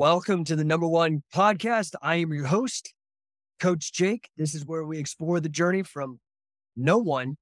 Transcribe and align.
Welcome 0.00 0.44
to 0.44 0.56
the 0.56 0.64
number 0.64 0.88
one 0.88 1.22
podcast. 1.34 1.94
I 2.00 2.14
am 2.14 2.32
your 2.32 2.46
host, 2.46 2.94
Coach 3.60 3.92
Jake. 3.92 4.30
This 4.34 4.54
is 4.54 4.64
where 4.64 4.86
we 4.86 4.98
explore 4.98 5.40
the 5.40 5.50
journey 5.50 5.82
from 5.82 6.18
no 6.74 6.96
one 6.96 7.36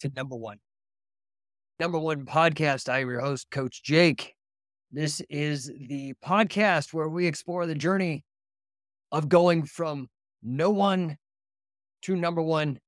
to 0.00 0.10
number 0.16 0.34
one. 0.34 0.58
Number 1.78 2.00
one 2.00 2.26
podcast. 2.26 2.88
I 2.88 2.98
am 2.98 3.08
your 3.08 3.20
host, 3.20 3.52
Coach 3.52 3.84
Jake. 3.84 4.34
This 4.90 5.22
is 5.30 5.70
the 5.86 6.14
podcast 6.14 6.92
where 6.92 7.08
we 7.08 7.28
explore 7.28 7.64
the 7.64 7.76
journey 7.76 8.24
of 9.12 9.28
going 9.28 9.64
from 9.64 10.08
no 10.42 10.70
one 10.70 11.16
to 12.02 12.16
number 12.16 12.42
one. 12.42 12.80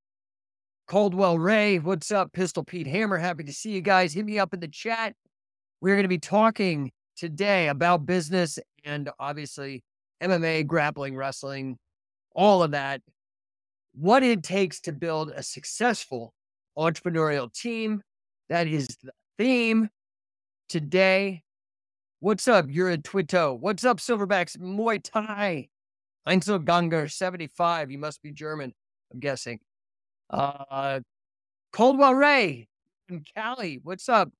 Caldwell 0.88 1.38
Ray, 1.38 1.78
what's 1.78 2.10
up? 2.10 2.32
Pistol 2.32 2.64
Pete 2.64 2.88
Hammer, 2.88 3.18
happy 3.18 3.44
to 3.44 3.52
see 3.52 3.70
you 3.70 3.82
guys. 3.82 4.14
Hit 4.14 4.26
me 4.26 4.40
up 4.40 4.52
in 4.52 4.58
the 4.58 4.66
chat. 4.66 5.14
We're 5.80 5.94
going 5.94 6.02
to 6.02 6.08
be 6.08 6.18
talking 6.18 6.90
today 7.20 7.68
about 7.68 8.06
business 8.06 8.58
and 8.84 9.10
obviously 9.18 9.82
MMA, 10.22 10.66
grappling, 10.66 11.16
wrestling, 11.16 11.78
all 12.34 12.62
of 12.62 12.72
that. 12.72 13.02
What 13.92 14.22
it 14.22 14.42
takes 14.42 14.80
to 14.82 14.92
build 14.92 15.32
a 15.34 15.42
successful 15.42 16.32
entrepreneurial 16.78 17.52
team. 17.52 18.02
That 18.48 18.66
is 18.66 18.88
the 19.02 19.12
theme 19.38 19.90
today. 20.68 21.42
What's 22.20 22.48
up? 22.48 22.66
You're 22.68 22.90
a 22.90 22.98
Twito. 22.98 23.58
What's 23.58 23.84
up, 23.84 23.98
Silverbacks? 23.98 24.58
Muay 24.58 25.00
Thai. 25.02 25.68
Einzelganger 26.28 27.10
75. 27.10 27.90
You 27.90 27.98
must 27.98 28.22
be 28.22 28.32
German, 28.32 28.74
I'm 29.12 29.20
guessing. 29.20 29.60
Uh, 30.28 31.00
Caldwell 31.72 32.14
Ray 32.14 32.68
in 33.08 33.24
Cali. 33.34 33.80
What's 33.82 34.08
up? 34.08 34.30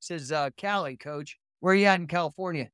Says 0.00 0.32
uh, 0.32 0.50
Cali, 0.56 0.96
coach. 0.96 1.38
Where 1.60 1.72
are 1.72 1.76
you 1.76 1.86
at 1.86 2.00
in 2.00 2.06
California? 2.06 2.68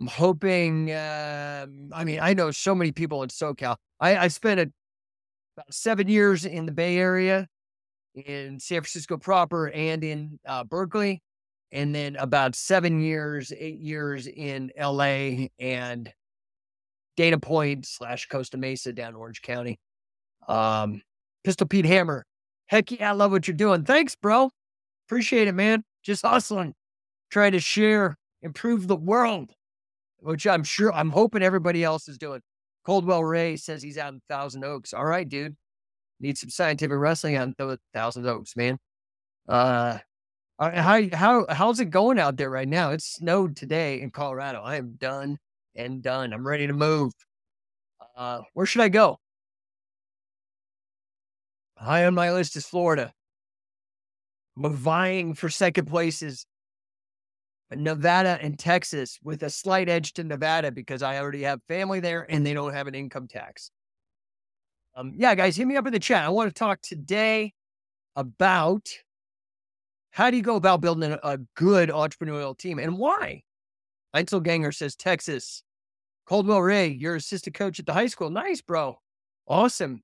I'm 0.00 0.06
hoping. 0.06 0.90
Uh, 0.90 1.66
I 1.92 2.04
mean, 2.04 2.18
I 2.20 2.34
know 2.34 2.50
so 2.50 2.74
many 2.74 2.92
people 2.92 3.22
in 3.22 3.28
SoCal. 3.28 3.76
I, 4.00 4.16
I 4.16 4.28
spent 4.28 4.60
a, 4.60 4.70
about 5.56 5.72
seven 5.72 6.08
years 6.08 6.44
in 6.44 6.66
the 6.66 6.72
Bay 6.72 6.96
Area, 6.98 7.46
in 8.14 8.58
San 8.58 8.80
Francisco 8.80 9.16
proper, 9.16 9.68
and 9.68 10.02
in 10.02 10.38
uh, 10.46 10.64
Berkeley, 10.64 11.22
and 11.70 11.94
then 11.94 12.16
about 12.16 12.56
seven 12.56 13.00
years, 13.00 13.52
eight 13.56 13.78
years 13.78 14.26
in 14.26 14.72
LA 14.78 15.46
and 15.58 16.12
Dana 17.16 17.38
Point 17.38 17.86
slash 17.86 18.26
Costa 18.26 18.56
Mesa 18.56 18.92
down 18.92 19.14
Orange 19.14 19.42
County. 19.42 19.78
Um, 20.48 21.02
Pistol 21.44 21.68
Pete 21.68 21.84
Hammer. 21.84 22.24
Heck 22.66 22.90
yeah, 22.90 23.10
I 23.10 23.12
love 23.12 23.30
what 23.30 23.46
you're 23.46 23.56
doing. 23.56 23.84
Thanks, 23.84 24.16
bro. 24.16 24.50
Appreciate 25.06 25.46
it, 25.46 25.52
man. 25.52 25.84
Just 26.02 26.22
hustling, 26.22 26.74
trying 27.30 27.52
to 27.52 27.60
share, 27.60 28.16
improve 28.42 28.88
the 28.88 28.96
world 28.96 29.52
which 30.24 30.46
I'm 30.46 30.64
sure, 30.64 30.92
I'm 30.92 31.10
hoping 31.10 31.42
everybody 31.42 31.84
else 31.84 32.08
is 32.08 32.16
doing. 32.16 32.40
Caldwell 32.84 33.22
Ray 33.22 33.56
says 33.56 33.82
he's 33.82 33.98
out 33.98 34.14
in 34.14 34.20
Thousand 34.28 34.64
Oaks. 34.64 34.94
All 34.94 35.04
right, 35.04 35.28
dude. 35.28 35.56
Need 36.20 36.38
some 36.38 36.50
scientific 36.50 36.96
wrestling 36.96 37.36
out 37.36 37.48
in 37.58 37.78
Thousand 37.92 38.26
Oaks, 38.26 38.56
man. 38.56 38.78
Uh, 39.48 39.98
how 40.58 41.02
how 41.12 41.46
how's 41.50 41.80
it 41.80 41.90
going 41.90 42.18
out 42.18 42.36
there 42.36 42.48
right 42.48 42.68
now? 42.68 42.90
It 42.90 43.02
snowed 43.02 43.56
today 43.56 44.00
in 44.00 44.10
Colorado. 44.10 44.62
I 44.62 44.76
am 44.76 44.94
done 44.96 45.38
and 45.74 46.02
done. 46.02 46.32
I'm 46.32 46.46
ready 46.46 46.66
to 46.66 46.72
move. 46.72 47.12
Uh, 48.16 48.40
where 48.54 48.64
should 48.64 48.82
I 48.82 48.88
go? 48.88 49.18
High 51.76 52.06
on 52.06 52.14
my 52.14 52.32
list 52.32 52.56
is 52.56 52.64
Florida. 52.64 53.12
I'm 54.56 54.72
vying 54.72 55.34
for 55.34 55.50
second 55.50 55.86
places 55.86 56.46
Nevada 57.76 58.38
and 58.40 58.58
Texas 58.58 59.18
with 59.22 59.42
a 59.42 59.50
slight 59.50 59.88
edge 59.88 60.12
to 60.14 60.24
Nevada 60.24 60.70
because 60.70 61.02
I 61.02 61.18
already 61.18 61.42
have 61.42 61.60
family 61.68 62.00
there 62.00 62.26
and 62.28 62.46
they 62.46 62.54
don't 62.54 62.74
have 62.74 62.86
an 62.86 62.94
income 62.94 63.28
tax. 63.28 63.70
Um, 64.96 65.12
yeah, 65.16 65.34
guys, 65.34 65.56
hit 65.56 65.66
me 65.66 65.76
up 65.76 65.86
in 65.86 65.92
the 65.92 65.98
chat. 65.98 66.24
I 66.24 66.28
want 66.28 66.48
to 66.48 66.58
talk 66.58 66.80
today 66.80 67.52
about 68.16 68.88
how 70.10 70.30
do 70.30 70.36
you 70.36 70.42
go 70.42 70.54
about 70.54 70.80
building 70.80 71.16
a, 71.22 71.38
good 71.56 71.88
entrepreneurial 71.88 72.56
team 72.56 72.78
and 72.78 72.96
why? 72.96 73.42
Einzelganger 74.14 74.72
says 74.72 74.94
Texas. 74.94 75.64
Caldwell 76.26 76.62
Ray, 76.62 76.88
you're 76.88 77.16
assistant 77.16 77.56
coach 77.56 77.80
at 77.80 77.86
the 77.86 77.92
high 77.92 78.06
school. 78.06 78.30
Nice, 78.30 78.62
bro. 78.62 78.98
Awesome. 79.48 80.02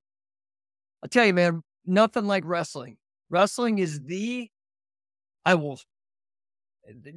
I'll 1.03 1.09
tell 1.09 1.25
you, 1.25 1.33
man, 1.33 1.63
nothing 1.87 2.27
like 2.27 2.43
wrestling. 2.45 2.97
Wrestling 3.31 3.79
is 3.79 4.01
the, 4.01 4.51
I 5.45 5.55
will 5.55 5.79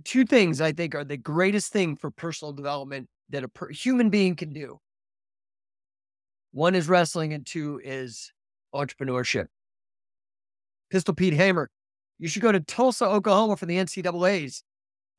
two 0.04 0.26
things 0.26 0.62
I 0.62 0.72
think 0.72 0.96
are 0.96 1.04
the 1.04 1.18
greatest 1.18 1.72
thing 1.72 1.96
for 1.96 2.12
personal 2.12 2.54
development 2.54 3.08
that 3.30 3.44
a 3.44 3.48
per- 3.48 3.70
human 3.70 4.10
being 4.10 4.36
can 4.36 4.54
do. 4.54 4.80
One 6.52 6.76
is 6.76 6.88
wrestling, 6.88 7.34
and 7.34 7.46
two 7.46 7.82
is 7.84 8.32
entrepreneurship. 8.74 9.48
Pistol 10.92 11.16
Pete 11.16 11.34
Hammer, 11.34 11.70
you 12.20 12.28
should 12.28 12.42
go 12.42 12.52
to 12.52 12.60
Tulsa, 12.60 13.06
Oklahoma 13.06 13.58
for 13.58 13.66
the 13.66 13.78
NCAA's. 13.78 14.64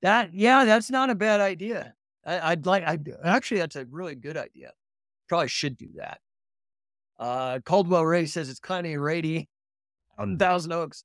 That, 0.03 0.33
yeah, 0.33 0.65
that's 0.65 0.91
not 0.91 1.11
a 1.11 1.15
bad 1.15 1.41
idea. 1.41 1.95
I, 2.25 2.51
would 2.51 2.67
like, 2.67 2.85
I 2.85 2.99
actually, 3.25 3.61
that's 3.61 3.77
a 3.77 3.85
really 3.91 4.15
good 4.15 4.37
idea. 4.37 4.73
Probably 5.29 5.49
should 5.49 5.77
do 5.77 5.89
that. 5.97 6.21
Uh, 7.19 7.59
Caldwell 7.65 8.05
Ray 8.05 8.27
says 8.27 8.49
it's 8.49 8.61
kind 8.61 8.87
of 8.87 9.01
rady 9.01 9.49
on 10.19 10.39
Thousand 10.39 10.73
Oaks. 10.73 11.05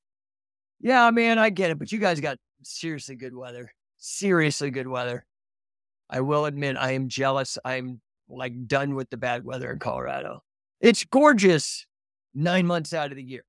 Yeah, 0.79 1.09
man, 1.11 1.37
I 1.37 1.49
get 1.49 1.71
it, 1.71 1.79
but 1.79 1.91
you 1.91 1.99
guys 1.99 2.19
got 2.19 2.37
seriously 2.63 3.15
good 3.15 3.35
weather. 3.35 3.71
Seriously 3.97 4.71
good 4.71 4.87
weather. 4.87 5.25
I 6.09 6.21
will 6.21 6.45
admit 6.45 6.77
I 6.77 6.91
am 6.91 7.07
jealous. 7.07 7.57
I'm 7.63 8.01
like 8.27 8.67
done 8.67 8.95
with 8.95 9.09
the 9.09 9.17
bad 9.17 9.43
weather 9.43 9.71
in 9.71 9.79
Colorado. 9.79 10.43
It's 10.81 11.03
gorgeous 11.03 11.85
nine 12.33 12.65
months 12.65 12.93
out 12.93 13.11
of 13.11 13.17
the 13.17 13.23
year. 13.23 13.43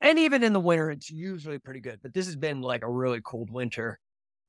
And 0.00 0.18
even 0.18 0.42
in 0.42 0.52
the 0.52 0.60
winter, 0.60 0.90
it's 0.90 1.10
usually 1.10 1.58
pretty 1.58 1.80
good. 1.80 2.00
But 2.02 2.14
this 2.14 2.26
has 2.26 2.36
been 2.36 2.60
like 2.60 2.82
a 2.82 2.90
really 2.90 3.20
cold 3.20 3.50
winter. 3.50 3.98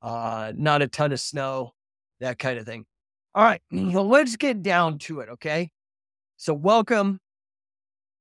Uh, 0.02 0.52
not 0.56 0.82
a 0.82 0.88
ton 0.88 1.12
of 1.12 1.20
snow, 1.20 1.74
that 2.20 2.38
kind 2.38 2.60
of 2.60 2.66
thing. 2.66 2.86
All 3.34 3.44
right, 3.44 3.62
well, 3.72 4.08
let's 4.08 4.36
get 4.36 4.62
down 4.62 5.00
to 5.00 5.22
it, 5.22 5.30
okay? 5.30 5.72
So, 6.38 6.54
welcome. 6.54 7.20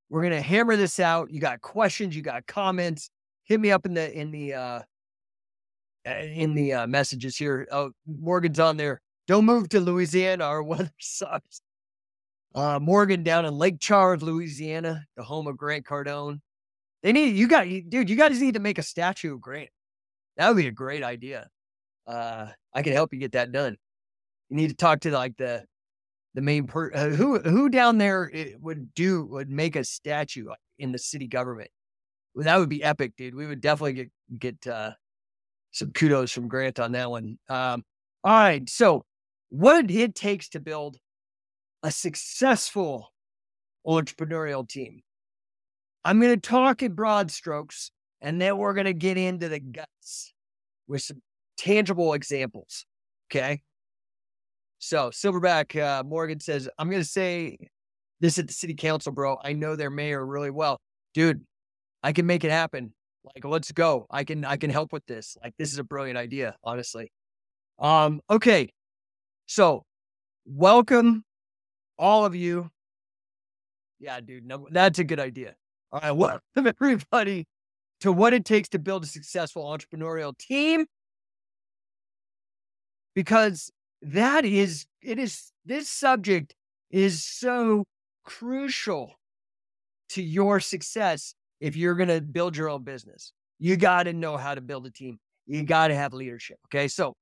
We're 0.09 0.23
gonna 0.23 0.41
hammer 0.41 0.77
this 0.77 1.01
out. 1.01 1.31
You 1.31 1.41
got 1.41 1.61
questions, 1.61 2.15
you 2.15 2.23
got 2.23 2.47
comments. 2.47 3.11
Hit 3.45 3.61
me 3.61 3.73
up 3.73 3.87
in 3.87 3.95
the 3.95 4.13
in 4.19 4.31
the 4.31 4.55
uh, 4.55 4.81
in 6.07 6.55
the 6.55 6.73
uh, 6.73 6.87
messages 6.87 7.37
here. 7.37 7.67
Oh, 7.71 7.91
Morgan's 8.07 8.61
on 8.61 8.77
there. 8.77 9.01
Don't 9.27 9.45
move 9.45 9.69
to 9.71 9.81
Louisiana. 9.81 10.45
Our 10.45 10.63
weather 10.63 10.93
sucks. 11.01 11.61
Uh, 12.55 12.79
Morgan 12.81 13.23
down 13.23 13.45
in 13.45 13.55
Lake 13.55 13.81
Charles, 13.81 14.23
Louisiana, 14.23 15.05
the 15.17 15.23
home 15.23 15.47
of 15.47 15.57
Grant 15.57 15.85
Cardone. 15.85 16.41
They 17.03 17.13
need 17.13 17.37
you 17.37 17.49
got 17.49 17.65
dude. 17.65 18.09
You 18.09 18.17
guys 18.17 18.41
need 18.41 18.55
to 18.55 18.61
make 18.61 18.79
a 18.79 18.83
statue 18.83 19.35
of 19.35 19.41
Grant. 19.41 19.69
That 20.37 20.49
would 20.49 20.57
be 20.57 20.67
a 20.67 20.73
great 20.73 21.03
idea. 21.03 21.49
Uh, 22.07 22.49
I 22.73 22.83
can 22.83 22.93
help 22.93 23.13
you 23.13 23.19
get 23.19 23.33
that 23.33 23.53
done. 23.53 23.77
You 24.49 24.57
need 24.57 24.69
to 24.69 24.77
talk 24.77 25.01
to 25.01 25.11
like 25.11 25.37
the 25.37 25.65
the 26.35 26.41
main 26.41 26.67
per 26.67 26.91
uh, 26.95 27.11
who 27.11 27.39
who 27.41 27.69
down 27.69 27.99
there 27.99 28.31
eh, 28.33 28.53
would 28.61 28.95
do 28.95 29.25
would 29.27 29.51
make 29.51 29.77
a 29.77 29.85
statue 29.85 30.49
in 30.79 30.93
the 30.93 30.99
city 30.99 31.27
government. 31.27 31.71
Well, 32.35 32.45
that 32.45 32.59
would 32.59 32.69
be 32.69 32.83
epic, 32.83 33.13
dude. 33.17 33.35
We 33.35 33.47
would 33.47 33.61
definitely 33.61 33.93
get 33.95 34.11
get 34.39 34.67
uh, 34.67 34.93
some 35.77 35.93
kudos 35.93 36.33
from 36.33 36.49
Grant 36.49 36.81
on 36.81 36.93
that 36.93 37.11
one. 37.11 37.37
Um, 37.51 37.85
all 38.25 38.33
right. 38.33 38.69
So, 38.69 39.05
what 39.51 39.91
it 39.91 40.15
takes 40.15 40.49
to 40.51 40.61
build 40.61 40.97
a 41.83 41.91
successful 41.91 43.13
entrepreneurial 43.87 44.67
team. 44.67 45.03
I'm 46.05 46.19
going 46.19 46.35
to 46.35 46.49
talk 46.49 46.83
in 46.83 46.95
broad 46.95 47.31
strokes 47.31 47.91
and 48.21 48.41
then 48.41 48.57
we're 48.57 48.73
going 48.75 48.87
to 48.87 48.95
get 48.95 49.19
into 49.19 49.49
the 49.49 49.61
guts 49.61 50.33
with 50.89 51.03
some 51.03 51.21
tangible 51.59 52.15
examples. 52.15 52.87
Okay. 53.31 53.63
So, 54.79 55.11
Silverback 55.11 55.81
uh, 55.81 56.03
Morgan 56.05 56.41
says, 56.41 56.69
I'm 56.79 56.89
going 56.89 57.03
to 57.03 57.09
say 57.09 57.59
this 58.21 58.39
at 58.39 58.47
the 58.47 58.53
city 58.53 58.75
council, 58.75 59.13
bro. 59.13 59.39
I 59.43 59.53
know 59.53 59.77
their 59.77 59.91
mayor 59.91 60.25
really 60.25 60.51
well. 60.51 60.81
Dude, 61.13 61.43
I 62.03 62.13
can 62.13 62.25
make 62.25 62.45
it 62.45 62.51
happen. 62.51 62.93
Like, 63.35 63.45
let's 63.45 63.73
go. 63.73 64.07
I 64.11 64.25
can 64.25 64.45
I 64.45 64.57
can 64.57 64.71
help 64.71 64.93
with 64.93 65.05
this. 65.07 65.37
Like, 65.43 65.55
this 65.59 65.73
is 65.73 65.79
a 65.79 65.85
brilliant 65.85 66.19
idea, 66.19 66.57
honestly. 66.63 67.11
Um, 67.79 68.21
okay. 68.31 68.71
So 69.47 69.83
welcome 70.45 71.25
all 71.99 72.25
of 72.25 72.35
you. 72.35 72.71
Yeah, 73.99 74.21
dude, 74.21 74.45
no, 74.47 74.67
that's 74.71 74.99
a 74.99 75.05
good 75.05 75.21
idea. 75.21 75.55
All 75.93 76.01
right, 76.01 76.11
welcome 76.57 76.67
everybody 76.81 77.47
to 78.01 78.13
what 78.13 78.33
it 78.33 78.45
takes 78.45 78.69
to 78.71 78.79
build 78.79 79.05
a 79.05 79.07
successful 79.07 79.65
entrepreneurial 79.65 80.37
team. 80.37 80.87
Because 83.15 83.71
that 84.03 84.45
is 84.45 84.87
it 85.03 85.19
is 85.19 85.53
this 85.65 85.89
subject 85.89 86.55
is 86.91 87.25
so 87.25 87.85
crucial 88.25 89.15
to 90.11 90.23
your 90.23 90.61
success 90.61 91.35
if 91.61 91.77
you're 91.77 91.95
going 91.95 92.09
to 92.09 92.21
build 92.21 92.57
your 92.57 92.69
own 92.69 92.83
business. 92.83 93.33
You 93.59 93.77
got 93.77 94.05
to 94.05 94.13
know 94.13 94.37
how 94.37 94.55
to 94.55 94.61
build 94.61 94.87
a 94.87 94.91
team. 94.91 95.19
You 95.47 95.63
got 95.63 95.89
to 95.89 95.95
have 95.95 96.13
leadership. 96.13 96.59
Okay. 96.67 96.89
So 96.89 97.15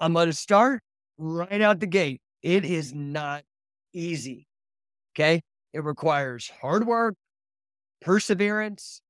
I'm 0.00 0.12
going 0.12 0.28
to 0.28 0.36
start 0.36 0.82
right 1.18 1.60
out 1.60 1.80
the 1.80 1.86
gate. 1.86 2.20
It 2.42 2.64
is 2.64 2.92
not 2.92 3.42
easy. 3.92 4.46
Okay. 5.14 5.40
It 5.72 5.84
requires 5.84 6.50
hard 6.60 6.86
work, 6.86 7.14
perseverance. 8.00 9.00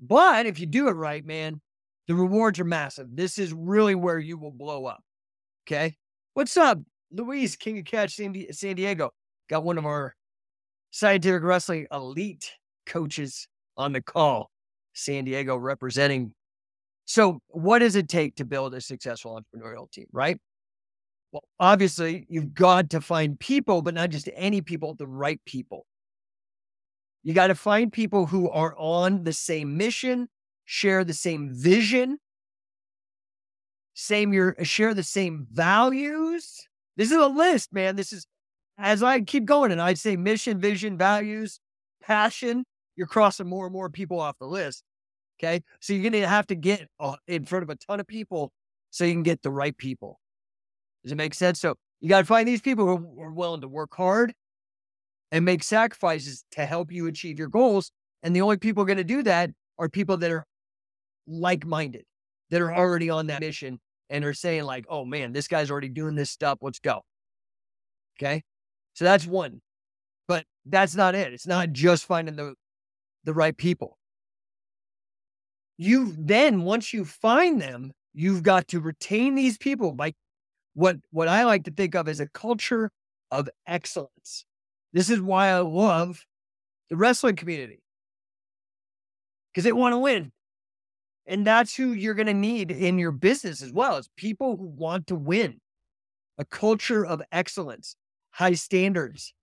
But 0.00 0.46
if 0.46 0.58
you 0.58 0.66
do 0.66 0.88
it 0.88 0.92
right, 0.92 1.24
man, 1.24 1.60
the 2.06 2.14
rewards 2.14 2.60
are 2.60 2.64
massive. 2.64 3.08
This 3.12 3.38
is 3.38 3.52
really 3.52 3.94
where 3.94 4.18
you 4.18 4.38
will 4.38 4.52
blow 4.52 4.86
up. 4.86 5.02
Okay. 5.66 5.96
What's 6.34 6.56
up, 6.56 6.78
Luis, 7.10 7.56
King 7.56 7.78
of 7.78 7.84
Catch, 7.84 8.16
San 8.16 8.76
Diego? 8.76 9.10
Got 9.48 9.64
one 9.64 9.78
of 9.78 9.86
our 9.86 10.14
scientific 10.90 11.42
wrestling 11.42 11.86
elite 11.92 12.52
coaches 12.86 13.48
on 13.76 13.92
the 13.92 14.00
call, 14.00 14.50
San 14.94 15.24
Diego 15.24 15.56
representing. 15.56 16.32
So, 17.04 17.40
what 17.48 17.80
does 17.80 17.96
it 17.96 18.08
take 18.08 18.36
to 18.36 18.44
build 18.44 18.74
a 18.74 18.80
successful 18.80 19.38
entrepreneurial 19.38 19.90
team, 19.90 20.06
right? 20.12 20.38
Well, 21.32 21.44
obviously, 21.60 22.26
you've 22.28 22.54
got 22.54 22.90
to 22.90 23.00
find 23.00 23.38
people, 23.38 23.82
but 23.82 23.94
not 23.94 24.10
just 24.10 24.28
any 24.34 24.60
people, 24.60 24.94
the 24.94 25.06
right 25.06 25.40
people. 25.44 25.86
You 27.22 27.34
got 27.34 27.48
to 27.48 27.54
find 27.54 27.92
people 27.92 28.26
who 28.26 28.48
are 28.50 28.74
on 28.78 29.24
the 29.24 29.32
same 29.32 29.76
mission, 29.76 30.28
share 30.64 31.04
the 31.04 31.12
same 31.12 31.50
vision, 31.52 32.18
same 33.94 34.32
your 34.32 34.56
share 34.62 34.94
the 34.94 35.02
same 35.02 35.46
values. 35.50 36.68
This 36.96 37.10
is 37.10 37.16
a 37.16 37.26
list, 37.26 37.72
man. 37.72 37.96
This 37.96 38.12
is 38.12 38.26
as 38.78 39.02
I 39.02 39.20
keep 39.22 39.44
going, 39.44 39.72
and 39.72 39.80
I'd 39.80 39.98
say 39.98 40.16
mission, 40.16 40.60
vision, 40.60 40.98
values, 40.98 41.60
passion. 42.02 42.64
You're 42.96 43.06
crossing 43.06 43.46
more 43.46 43.66
and 43.66 43.72
more 43.72 43.90
people 43.90 44.20
off 44.20 44.36
the 44.38 44.46
list. 44.46 44.82
Okay, 45.38 45.62
so 45.80 45.92
you're 45.92 46.10
gonna 46.10 46.26
have 46.26 46.46
to 46.46 46.54
get 46.54 46.88
in 47.28 47.44
front 47.44 47.62
of 47.62 47.70
a 47.70 47.76
ton 47.76 48.00
of 48.00 48.06
people 48.06 48.52
so 48.90 49.04
you 49.04 49.12
can 49.12 49.22
get 49.22 49.42
the 49.42 49.50
right 49.50 49.76
people. 49.76 50.18
Does 51.02 51.12
it 51.12 51.16
make 51.16 51.34
sense? 51.34 51.60
So 51.60 51.74
you 52.00 52.08
got 52.08 52.20
to 52.20 52.24
find 52.26 52.48
these 52.48 52.60
people 52.60 52.84
who 52.84 53.20
are 53.20 53.32
willing 53.32 53.60
to 53.60 53.68
work 53.68 53.94
hard 53.94 54.34
and 55.30 55.44
make 55.44 55.62
sacrifices 55.62 56.44
to 56.52 56.66
help 56.66 56.90
you 56.90 57.06
achieve 57.06 57.38
your 57.38 57.48
goals. 57.48 57.90
And 58.22 58.34
the 58.34 58.40
only 58.42 58.56
people 58.56 58.84
going 58.84 58.96
to 58.98 59.04
do 59.04 59.22
that 59.22 59.50
are 59.78 59.88
people 59.88 60.16
that 60.18 60.30
are 60.30 60.44
like 61.26 61.64
minded, 61.64 62.04
that 62.50 62.60
are 62.60 62.74
already 62.74 63.08
on 63.10 63.28
that 63.28 63.40
mission 63.40 63.78
and 64.10 64.24
are 64.24 64.34
saying, 64.34 64.64
like, 64.64 64.86
oh 64.88 65.04
man, 65.04 65.32
this 65.32 65.48
guy's 65.48 65.70
already 65.70 65.88
doing 65.88 66.14
this 66.14 66.30
stuff. 66.30 66.58
Let's 66.60 66.80
go. 66.80 67.02
Okay. 68.18 68.42
So 68.94 69.04
that's 69.04 69.26
one. 69.26 69.60
But 70.28 70.44
that's 70.64 70.94
not 70.94 71.14
it. 71.14 71.32
It's 71.32 71.46
not 71.46 71.72
just 71.72 72.04
finding 72.04 72.36
the, 72.36 72.54
the 73.26 73.34
right 73.34 73.56
people. 73.56 73.98
You 75.76 76.14
then, 76.18 76.62
once 76.62 76.94
you 76.94 77.04
find 77.04 77.60
them, 77.60 77.92
you've 78.14 78.42
got 78.42 78.68
to 78.68 78.80
retain 78.80 79.34
these 79.34 79.58
people 79.58 79.92
by 79.92 80.14
what 80.72 80.96
what 81.10 81.28
I 81.28 81.44
like 81.44 81.64
to 81.64 81.70
think 81.70 81.94
of 81.94 82.08
as 82.08 82.20
a 82.20 82.28
culture 82.28 82.90
of 83.30 83.50
excellence. 83.66 84.46
This 84.94 85.10
is 85.10 85.20
why 85.20 85.48
I 85.48 85.58
love 85.58 86.24
the 86.88 86.96
wrestling 86.96 87.36
community 87.36 87.82
because 89.52 89.64
they 89.64 89.72
want 89.72 89.92
to 89.92 89.98
win. 89.98 90.32
And 91.26 91.46
that's 91.46 91.74
who 91.74 91.92
you're 91.92 92.14
going 92.14 92.26
to 92.26 92.34
need 92.34 92.70
in 92.70 92.98
your 92.98 93.10
business 93.10 93.60
as 93.60 93.72
well 93.72 93.96
as 93.96 94.08
people 94.16 94.56
who 94.56 94.66
want 94.66 95.08
to 95.08 95.16
win. 95.16 95.60
A 96.38 96.44
culture 96.44 97.04
of 97.04 97.20
excellence, 97.32 97.96
high 98.30 98.54
standards, 98.54 99.34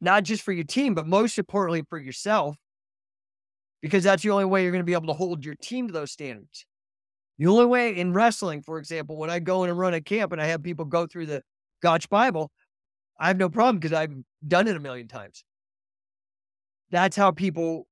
not 0.00 0.22
just 0.22 0.42
for 0.42 0.52
your 0.52 0.64
team, 0.64 0.94
but 0.94 1.06
most 1.06 1.38
importantly 1.38 1.82
for 1.88 1.98
yourself, 1.98 2.56
because 3.80 4.04
that's 4.04 4.22
the 4.22 4.30
only 4.30 4.44
way 4.44 4.62
you're 4.62 4.72
going 4.72 4.82
to 4.82 4.86
be 4.86 4.92
able 4.92 5.08
to 5.08 5.12
hold 5.12 5.44
your 5.44 5.54
team 5.56 5.86
to 5.86 5.92
those 5.92 6.12
standards. 6.12 6.66
The 7.38 7.46
only 7.46 7.66
way 7.66 7.96
in 7.96 8.12
wrestling, 8.12 8.62
for 8.62 8.78
example, 8.78 9.16
when 9.16 9.30
I 9.30 9.38
go 9.38 9.64
in 9.64 9.70
and 9.70 9.78
run 9.78 9.94
a 9.94 10.00
camp 10.00 10.32
and 10.32 10.40
I 10.40 10.46
have 10.46 10.62
people 10.62 10.84
go 10.84 11.06
through 11.06 11.26
the 11.26 11.42
Gotch 11.82 12.08
Bible, 12.08 12.50
I 13.20 13.28
have 13.28 13.36
no 13.36 13.48
problem 13.48 13.78
because 13.78 13.92
I've 13.92 14.14
done 14.46 14.66
it 14.66 14.76
a 14.76 14.80
million 14.80 15.06
times. 15.06 15.44
That's 16.90 17.16
how 17.16 17.30
people 17.30 17.86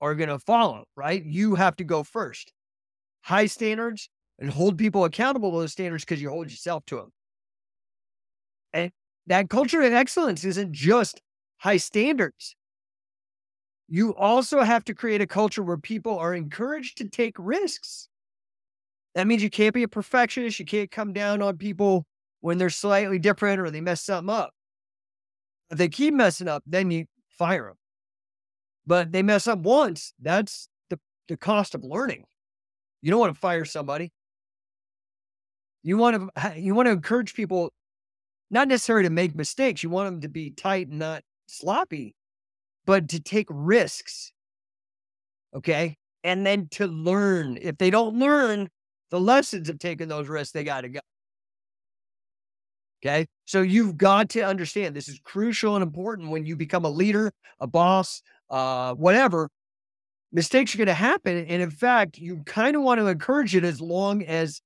are 0.00 0.14
going 0.14 0.28
to 0.28 0.38
follow, 0.38 0.84
right? 0.96 1.24
You 1.24 1.54
have 1.54 1.76
to 1.76 1.84
go 1.84 2.02
first. 2.02 2.52
High 3.22 3.46
standards 3.46 4.08
and 4.38 4.50
hold 4.50 4.78
people 4.78 5.04
accountable 5.04 5.52
to 5.52 5.58
those 5.60 5.72
standards 5.72 6.04
because 6.04 6.20
you 6.20 6.30
hold 6.30 6.50
yourself 6.50 6.84
to 6.86 6.96
them. 6.96 7.12
And 8.72 8.90
that 9.26 9.50
culture 9.50 9.82
of 9.82 9.92
excellence 9.92 10.44
isn't 10.44 10.72
just 10.72 11.20
high 11.60 11.76
standards. 11.76 12.56
You 13.88 14.14
also 14.14 14.62
have 14.62 14.84
to 14.84 14.94
create 14.94 15.20
a 15.20 15.26
culture 15.26 15.62
where 15.62 15.76
people 15.76 16.18
are 16.18 16.34
encouraged 16.34 16.98
to 16.98 17.08
take 17.08 17.34
risks. 17.38 18.08
That 19.14 19.26
means 19.26 19.42
you 19.42 19.50
can't 19.50 19.74
be 19.74 19.82
a 19.82 19.88
perfectionist. 19.88 20.58
You 20.58 20.64
can't 20.64 20.90
come 20.90 21.12
down 21.12 21.42
on 21.42 21.58
people 21.58 22.06
when 22.40 22.56
they're 22.56 22.70
slightly 22.70 23.18
different 23.18 23.60
or 23.60 23.70
they 23.70 23.80
mess 23.80 24.02
something 24.02 24.34
up. 24.34 24.52
If 25.70 25.78
they 25.78 25.88
keep 25.88 26.14
messing 26.14 26.48
up, 26.48 26.62
then 26.66 26.90
you 26.90 27.06
fire 27.28 27.66
them. 27.66 27.76
But 28.86 29.12
they 29.12 29.22
mess 29.22 29.46
up 29.46 29.58
once, 29.58 30.14
that's 30.20 30.68
the, 30.88 30.98
the 31.28 31.36
cost 31.36 31.74
of 31.74 31.84
learning. 31.84 32.24
You 33.02 33.10
don't 33.10 33.20
want 33.20 33.34
to 33.34 33.40
fire 33.40 33.64
somebody. 33.64 34.12
You 35.82 35.96
want 35.96 36.30
to 36.34 36.60
you 36.60 36.74
want 36.74 36.86
to 36.86 36.92
encourage 36.92 37.34
people 37.34 37.72
not 38.50 38.68
necessarily 38.68 39.04
to 39.04 39.10
make 39.10 39.34
mistakes. 39.34 39.82
You 39.82 39.90
want 39.90 40.06
them 40.06 40.20
to 40.22 40.28
be 40.28 40.50
tight 40.50 40.88
and 40.88 40.98
not 40.98 41.22
sloppy, 41.50 42.14
but 42.86 43.08
to 43.08 43.20
take 43.20 43.46
risks. 43.50 44.32
Okay? 45.54 45.96
And 46.22 46.46
then 46.46 46.68
to 46.72 46.86
learn. 46.86 47.58
If 47.60 47.78
they 47.78 47.90
don't 47.90 48.18
learn, 48.18 48.68
the 49.10 49.20
lessons 49.20 49.68
of 49.68 49.78
taking 49.78 50.08
those 50.08 50.28
risks, 50.28 50.52
they 50.52 50.64
got 50.64 50.82
to 50.82 50.88
go. 50.88 51.00
Okay. 53.02 53.26
So 53.46 53.62
you've 53.62 53.96
got 53.96 54.28
to 54.30 54.42
understand 54.42 54.94
this 54.94 55.08
is 55.08 55.18
crucial 55.24 55.74
and 55.74 55.82
important 55.82 56.30
when 56.30 56.44
you 56.44 56.54
become 56.54 56.84
a 56.84 56.90
leader, 56.90 57.32
a 57.58 57.66
boss, 57.66 58.22
uh, 58.50 58.94
whatever. 58.94 59.48
Mistakes 60.32 60.74
are 60.74 60.78
going 60.78 60.86
to 60.86 60.94
happen. 60.94 61.38
And 61.46 61.62
in 61.62 61.70
fact, 61.70 62.18
you 62.18 62.42
kind 62.44 62.76
of 62.76 62.82
want 62.82 63.00
to 63.00 63.06
encourage 63.06 63.56
it 63.56 63.64
as 63.64 63.80
long 63.80 64.22
as 64.22 64.60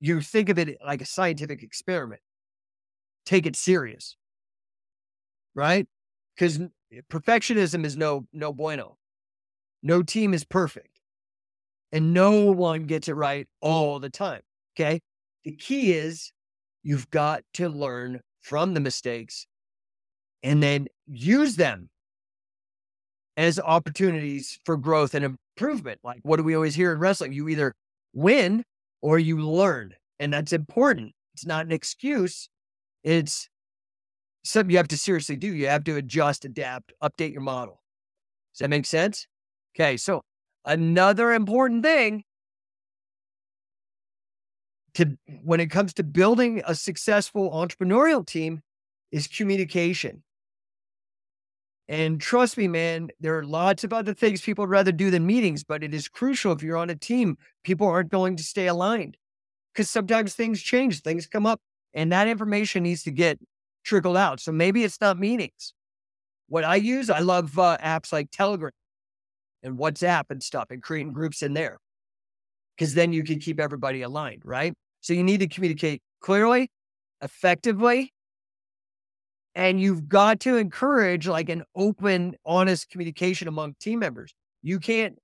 you 0.00 0.20
think 0.20 0.48
of 0.48 0.58
it 0.58 0.76
like 0.84 1.00
a 1.00 1.06
scientific 1.06 1.62
experiment. 1.62 2.20
Take 3.24 3.46
it 3.46 3.56
serious. 3.56 4.16
Right? 5.54 5.86
Because 6.38 6.60
perfectionism 7.10 7.84
is 7.84 7.96
no 7.96 8.26
no 8.32 8.52
bueno. 8.52 8.96
No 9.82 10.02
team 10.02 10.34
is 10.34 10.44
perfect 10.44 10.98
and 11.92 12.12
no 12.12 12.52
one 12.52 12.84
gets 12.86 13.08
it 13.08 13.14
right 13.14 13.46
all 13.60 13.98
the 13.98 14.10
time. 14.10 14.42
Okay. 14.76 15.00
The 15.44 15.52
key 15.52 15.92
is 15.92 16.32
you've 16.82 17.10
got 17.10 17.42
to 17.54 17.68
learn 17.68 18.20
from 18.40 18.74
the 18.74 18.80
mistakes 18.80 19.46
and 20.42 20.62
then 20.62 20.86
use 21.06 21.56
them 21.56 21.88
as 23.36 23.58
opportunities 23.60 24.58
for 24.64 24.76
growth 24.76 25.14
and 25.14 25.24
improvement. 25.24 26.00
Like, 26.02 26.20
what 26.22 26.36
do 26.36 26.42
we 26.42 26.54
always 26.54 26.74
hear 26.74 26.92
in 26.92 26.98
wrestling? 26.98 27.32
You 27.32 27.48
either 27.48 27.74
win 28.12 28.64
or 29.00 29.18
you 29.18 29.38
learn. 29.38 29.94
And 30.20 30.32
that's 30.32 30.52
important. 30.52 31.12
It's 31.34 31.46
not 31.46 31.66
an 31.66 31.72
excuse. 31.72 32.48
It's 33.04 33.48
something 34.50 34.70
you 34.70 34.76
have 34.76 34.88
to 34.88 34.98
seriously 34.98 35.36
do. 35.36 35.54
You 35.54 35.68
have 35.68 35.84
to 35.84 35.96
adjust, 35.96 36.44
adapt, 36.44 36.92
update 37.02 37.32
your 37.32 37.42
model. 37.42 37.82
Does 38.54 38.60
that 38.60 38.70
make 38.70 38.86
sense? 38.86 39.26
Okay. 39.74 39.96
So 39.96 40.22
Another 40.68 41.32
important 41.32 41.82
thing 41.82 42.24
to 44.92 45.16
when 45.42 45.60
it 45.60 45.70
comes 45.70 45.94
to 45.94 46.02
building 46.02 46.60
a 46.66 46.74
successful 46.74 47.50
entrepreneurial 47.52 48.26
team 48.26 48.60
is 49.10 49.26
communication. 49.26 50.22
And 51.88 52.20
trust 52.20 52.58
me, 52.58 52.68
man, 52.68 53.08
there 53.18 53.38
are 53.38 53.44
lots 53.44 53.82
of 53.82 53.94
other 53.94 54.12
things 54.12 54.42
people 54.42 54.64
would 54.64 54.70
rather 54.70 54.92
do 54.92 55.10
than 55.10 55.24
meetings, 55.24 55.64
but 55.64 55.82
it 55.82 55.94
is 55.94 56.06
crucial 56.06 56.52
if 56.52 56.62
you're 56.62 56.76
on 56.76 56.90
a 56.90 56.94
team, 56.94 57.38
people 57.64 57.86
aren't 57.86 58.10
going 58.10 58.36
to 58.36 58.42
stay 58.42 58.66
aligned 58.66 59.16
because 59.72 59.88
sometimes 59.88 60.34
things 60.34 60.60
change, 60.60 61.00
things 61.00 61.26
come 61.26 61.46
up, 61.46 61.62
and 61.94 62.12
that 62.12 62.28
information 62.28 62.82
needs 62.82 63.04
to 63.04 63.10
get 63.10 63.38
trickled 63.88 64.16
out. 64.16 64.38
So 64.40 64.52
maybe 64.52 64.84
it's 64.84 65.00
not 65.00 65.18
meetings. 65.18 65.72
What 66.48 66.64
I 66.64 66.76
use, 66.76 67.10
I 67.10 67.20
love 67.20 67.58
uh, 67.58 67.78
apps 67.82 68.12
like 68.12 68.30
Telegram 68.30 68.70
and 69.62 69.78
WhatsApp 69.78 70.24
and 70.30 70.42
stuff 70.42 70.66
and 70.70 70.82
creating 70.82 71.12
groups 71.12 71.42
in 71.42 71.54
there. 71.54 71.78
Cause 72.78 72.94
then 72.94 73.12
you 73.12 73.24
can 73.24 73.40
keep 73.40 73.58
everybody 73.58 74.02
aligned, 74.02 74.42
right? 74.44 74.72
So 75.00 75.12
you 75.12 75.24
need 75.24 75.40
to 75.40 75.48
communicate 75.48 76.00
clearly, 76.20 76.70
effectively, 77.22 78.12
and 79.54 79.80
you've 79.80 80.08
got 80.08 80.38
to 80.40 80.56
encourage 80.56 81.26
like 81.26 81.48
an 81.48 81.64
open, 81.74 82.36
honest 82.46 82.88
communication 82.90 83.48
among 83.48 83.74
team 83.80 83.98
members. 83.98 84.32
You 84.62 84.78
can't 84.78 85.18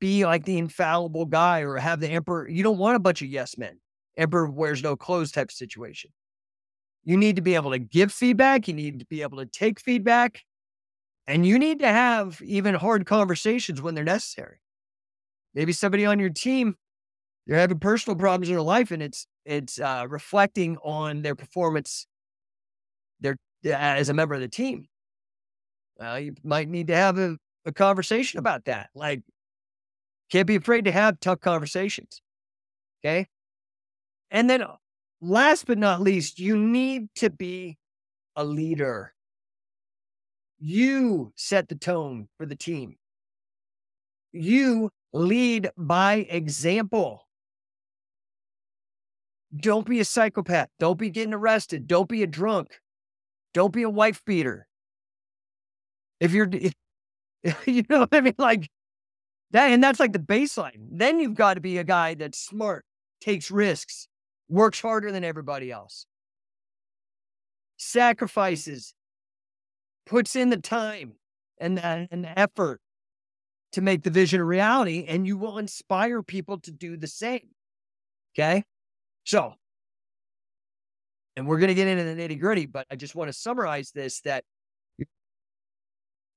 be 0.00 0.24
like 0.24 0.44
the 0.44 0.58
infallible 0.58 1.26
guy 1.26 1.60
or 1.60 1.76
have 1.76 1.98
the 1.98 2.08
emperor. 2.08 2.48
You 2.48 2.62
don't 2.62 2.78
want 2.78 2.94
a 2.94 3.00
bunch 3.00 3.22
of 3.22 3.28
yes 3.28 3.58
men, 3.58 3.80
emperor 4.16 4.46
wears 4.48 4.82
no 4.82 4.94
clothes 4.94 5.32
type 5.32 5.50
situation. 5.50 6.12
You 7.04 7.16
need 7.16 7.36
to 7.36 7.42
be 7.42 7.54
able 7.54 7.70
to 7.70 7.78
give 7.78 8.12
feedback. 8.12 8.66
You 8.66 8.74
need 8.74 8.98
to 9.00 9.06
be 9.06 9.22
able 9.22 9.38
to 9.38 9.46
take 9.46 9.78
feedback. 9.78 10.42
And 11.26 11.46
you 11.46 11.58
need 11.58 11.78
to 11.80 11.88
have 11.88 12.40
even 12.44 12.74
hard 12.74 13.06
conversations 13.06 13.80
when 13.80 13.94
they're 13.94 14.04
necessary. 14.04 14.58
Maybe 15.54 15.72
somebody 15.72 16.04
on 16.04 16.18
your 16.18 16.30
team 16.30 16.76
they're 17.46 17.58
having 17.58 17.78
personal 17.78 18.16
problems 18.16 18.48
in 18.48 18.54
their 18.54 18.62
life 18.62 18.90
and 18.90 19.02
it's 19.02 19.26
it's 19.44 19.78
uh, 19.78 20.06
reflecting 20.08 20.78
on 20.78 21.22
their 21.22 21.34
performance 21.34 22.06
their 23.20 23.36
as 23.64 24.08
a 24.08 24.14
member 24.14 24.34
of 24.34 24.40
the 24.40 24.48
team. 24.48 24.86
Well, 25.98 26.18
you 26.18 26.34
might 26.42 26.68
need 26.68 26.88
to 26.88 26.96
have 26.96 27.18
a, 27.18 27.36
a 27.64 27.72
conversation 27.72 28.38
about 28.38 28.64
that. 28.64 28.90
Like, 28.94 29.22
can't 30.30 30.46
be 30.46 30.56
afraid 30.56 30.86
to 30.86 30.92
have 30.92 31.20
tough 31.20 31.40
conversations. 31.40 32.20
Okay. 33.00 33.28
And 34.30 34.50
then 34.50 34.62
uh, 34.62 34.76
last 35.24 35.66
but 35.66 35.78
not 35.78 36.00
least, 36.00 36.38
you 36.38 36.56
need 36.56 37.08
to 37.16 37.30
be 37.30 37.78
a 38.36 38.44
leader. 38.44 39.14
You 40.58 41.32
set 41.36 41.68
the 41.68 41.74
tone 41.74 42.28
for 42.36 42.46
the 42.46 42.56
team. 42.56 42.96
You 44.32 44.90
lead 45.12 45.70
by 45.76 46.26
example. 46.28 47.26
Don't 49.56 49.86
be 49.86 50.00
a 50.00 50.04
psychopath. 50.04 50.68
Don't 50.80 50.98
be 50.98 51.10
getting 51.10 51.34
arrested. 51.34 51.86
Don't 51.86 52.08
be 52.08 52.22
a 52.22 52.26
drunk. 52.26 52.80
Don't 53.52 53.72
be 53.72 53.82
a 53.82 53.90
wife 53.90 54.24
beater. 54.24 54.66
If 56.18 56.32
you're, 56.32 56.48
if, 56.52 56.74
you 57.66 57.84
know 57.88 58.00
what 58.00 58.08
I 58.12 58.20
mean? 58.20 58.34
Like 58.38 58.68
that, 59.52 59.70
and 59.70 59.82
that's 59.82 60.00
like 60.00 60.12
the 60.12 60.18
baseline. 60.18 60.88
Then 60.90 61.20
you've 61.20 61.34
got 61.34 61.54
to 61.54 61.60
be 61.60 61.78
a 61.78 61.84
guy 61.84 62.14
that's 62.14 62.38
smart, 62.38 62.84
takes 63.20 63.50
risks, 63.50 64.08
works 64.48 64.80
harder 64.80 65.10
than 65.10 65.24
everybody 65.24 65.70
else, 65.70 66.06
sacrifices, 67.76 68.94
puts 70.06 70.36
in 70.36 70.50
the 70.50 70.56
time 70.56 71.14
and, 71.58 71.78
and 71.78 72.28
effort 72.36 72.80
to 73.72 73.80
make 73.80 74.02
the 74.02 74.10
vision 74.10 74.40
a 74.40 74.44
reality, 74.44 75.04
and 75.08 75.26
you 75.26 75.36
will 75.36 75.58
inspire 75.58 76.22
people 76.22 76.58
to 76.60 76.70
do 76.70 76.96
the 76.96 77.08
same. 77.08 77.48
Okay. 78.34 78.62
So, 79.24 79.54
and 81.36 81.46
we're 81.46 81.58
going 81.58 81.68
to 81.68 81.74
get 81.74 81.88
into 81.88 82.04
the 82.04 82.14
nitty 82.14 82.38
gritty, 82.38 82.66
but 82.66 82.86
I 82.90 82.96
just 82.96 83.14
want 83.14 83.28
to 83.28 83.32
summarize 83.32 83.90
this 83.90 84.20
that 84.20 84.44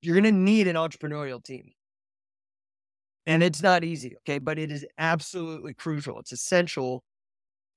you're 0.01 0.15
going 0.15 0.23
to 0.23 0.31
need 0.31 0.67
an 0.67 0.75
entrepreneurial 0.75 1.43
team. 1.43 1.71
And 3.25 3.43
it's 3.43 3.61
not 3.61 3.83
easy, 3.83 4.15
okay? 4.19 4.39
But 4.39 4.57
it 4.57 4.71
is 4.71 4.85
absolutely 4.97 5.73
crucial. 5.73 6.19
It's 6.19 6.31
essential. 6.31 7.03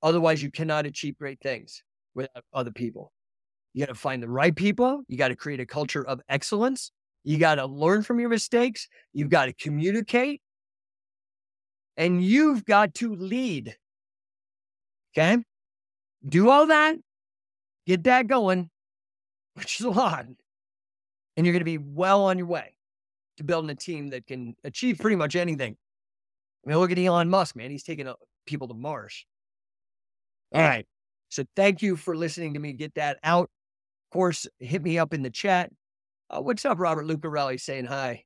Otherwise, 0.02 0.42
you 0.42 0.50
cannot 0.50 0.86
achieve 0.86 1.18
great 1.18 1.40
things 1.40 1.82
without 2.14 2.44
other 2.52 2.70
people. 2.70 3.12
You 3.72 3.86
got 3.86 3.92
to 3.92 3.98
find 3.98 4.22
the 4.22 4.28
right 4.28 4.54
people. 4.54 5.02
You 5.08 5.16
got 5.16 5.28
to 5.28 5.36
create 5.36 5.60
a 5.60 5.66
culture 5.66 6.04
of 6.04 6.20
excellence. 6.28 6.90
You 7.22 7.38
got 7.38 7.56
to 7.56 7.66
learn 7.66 8.02
from 8.02 8.18
your 8.18 8.28
mistakes. 8.28 8.88
You've 9.12 9.28
got 9.28 9.46
to 9.46 9.52
communicate. 9.52 10.40
And 11.96 12.24
you've 12.24 12.64
got 12.64 12.94
to 12.94 13.14
lead. 13.14 13.76
Okay? 15.12 15.38
Do 16.26 16.50
all 16.50 16.66
that, 16.66 16.96
get 17.86 18.04
that 18.04 18.26
going, 18.26 18.70
which 19.54 19.80
is 19.80 19.86
a 19.86 19.90
lot. 19.90 20.26
And 21.36 21.46
you're 21.46 21.52
going 21.52 21.60
to 21.60 21.64
be 21.64 21.78
well 21.78 22.24
on 22.24 22.38
your 22.38 22.46
way 22.46 22.74
to 23.36 23.44
building 23.44 23.70
a 23.70 23.74
team 23.74 24.10
that 24.10 24.26
can 24.26 24.54
achieve 24.64 24.98
pretty 24.98 25.16
much 25.16 25.36
anything. 25.36 25.76
I 26.64 26.68
mean, 26.68 26.78
look 26.78 26.90
at 26.90 26.98
Elon 26.98 27.28
Musk, 27.30 27.56
man. 27.56 27.70
He's 27.70 27.82
taking 27.82 28.12
people 28.46 28.68
to 28.68 28.74
Mars. 28.74 29.24
All 30.52 30.60
right. 30.62 30.86
So 31.28 31.44
thank 31.54 31.82
you 31.82 31.96
for 31.96 32.16
listening 32.16 32.54
to 32.54 32.60
me 32.60 32.72
get 32.72 32.94
that 32.96 33.18
out. 33.22 33.44
Of 33.44 34.14
course, 34.14 34.46
hit 34.58 34.82
me 34.82 34.98
up 34.98 35.14
in 35.14 35.22
the 35.22 35.30
chat. 35.30 35.70
Uh, 36.28 36.40
what's 36.40 36.64
up, 36.64 36.78
Robert 36.78 37.06
Lucarelli 37.06 37.60
saying 37.60 37.86
hi. 37.86 38.24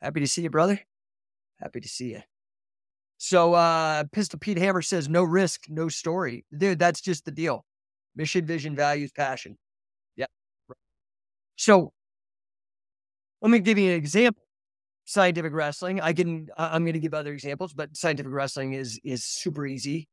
Happy 0.00 0.20
to 0.20 0.26
see 0.26 0.42
you, 0.42 0.50
brother. 0.50 0.80
Happy 1.60 1.80
to 1.80 1.88
see 1.88 2.10
you. 2.10 2.22
So 3.18 3.54
uh 3.54 4.04
Pistol 4.12 4.38
Pete 4.40 4.58
Hammer 4.58 4.82
says 4.82 5.08
no 5.08 5.22
risk, 5.22 5.66
no 5.68 5.88
story. 5.88 6.44
Dude, 6.56 6.78
that's 6.78 7.00
just 7.00 7.24
the 7.24 7.30
deal. 7.30 7.64
Mission, 8.16 8.44
vision, 8.44 8.74
values, 8.74 9.12
passion. 9.12 9.56
Yeah. 10.16 10.26
So 11.56 11.92
let 13.40 13.50
me 13.50 13.60
give 13.60 13.78
you 13.78 13.90
an 13.90 13.96
example 13.96 14.42
scientific 15.04 15.52
wrestling. 15.52 16.00
I 16.00 16.12
can 16.12 16.48
I'm 16.58 16.84
going 16.84 16.94
to 16.94 17.00
give 17.00 17.14
other 17.14 17.32
examples, 17.32 17.72
but 17.72 17.96
scientific 17.96 18.32
wrestling 18.32 18.74
is 18.74 19.00
is 19.04 19.24
super 19.24 19.66
easy. 19.66 20.08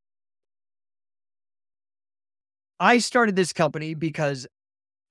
I 2.80 3.00
started 3.00 3.36
this 3.36 3.54
company 3.54 3.94
because 3.94 4.48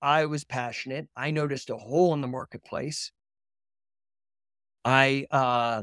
I 0.01 0.27
was 0.27 0.45
passionate. 0.45 1.09
I 1.17 1.31
noticed 1.31 1.71
a 1.71 1.77
hole 1.77 2.15
in 2.15 2.21
the 2.21 2.29
marketplace. 2.29 3.13
I 4.85 5.27
uh 5.31 5.83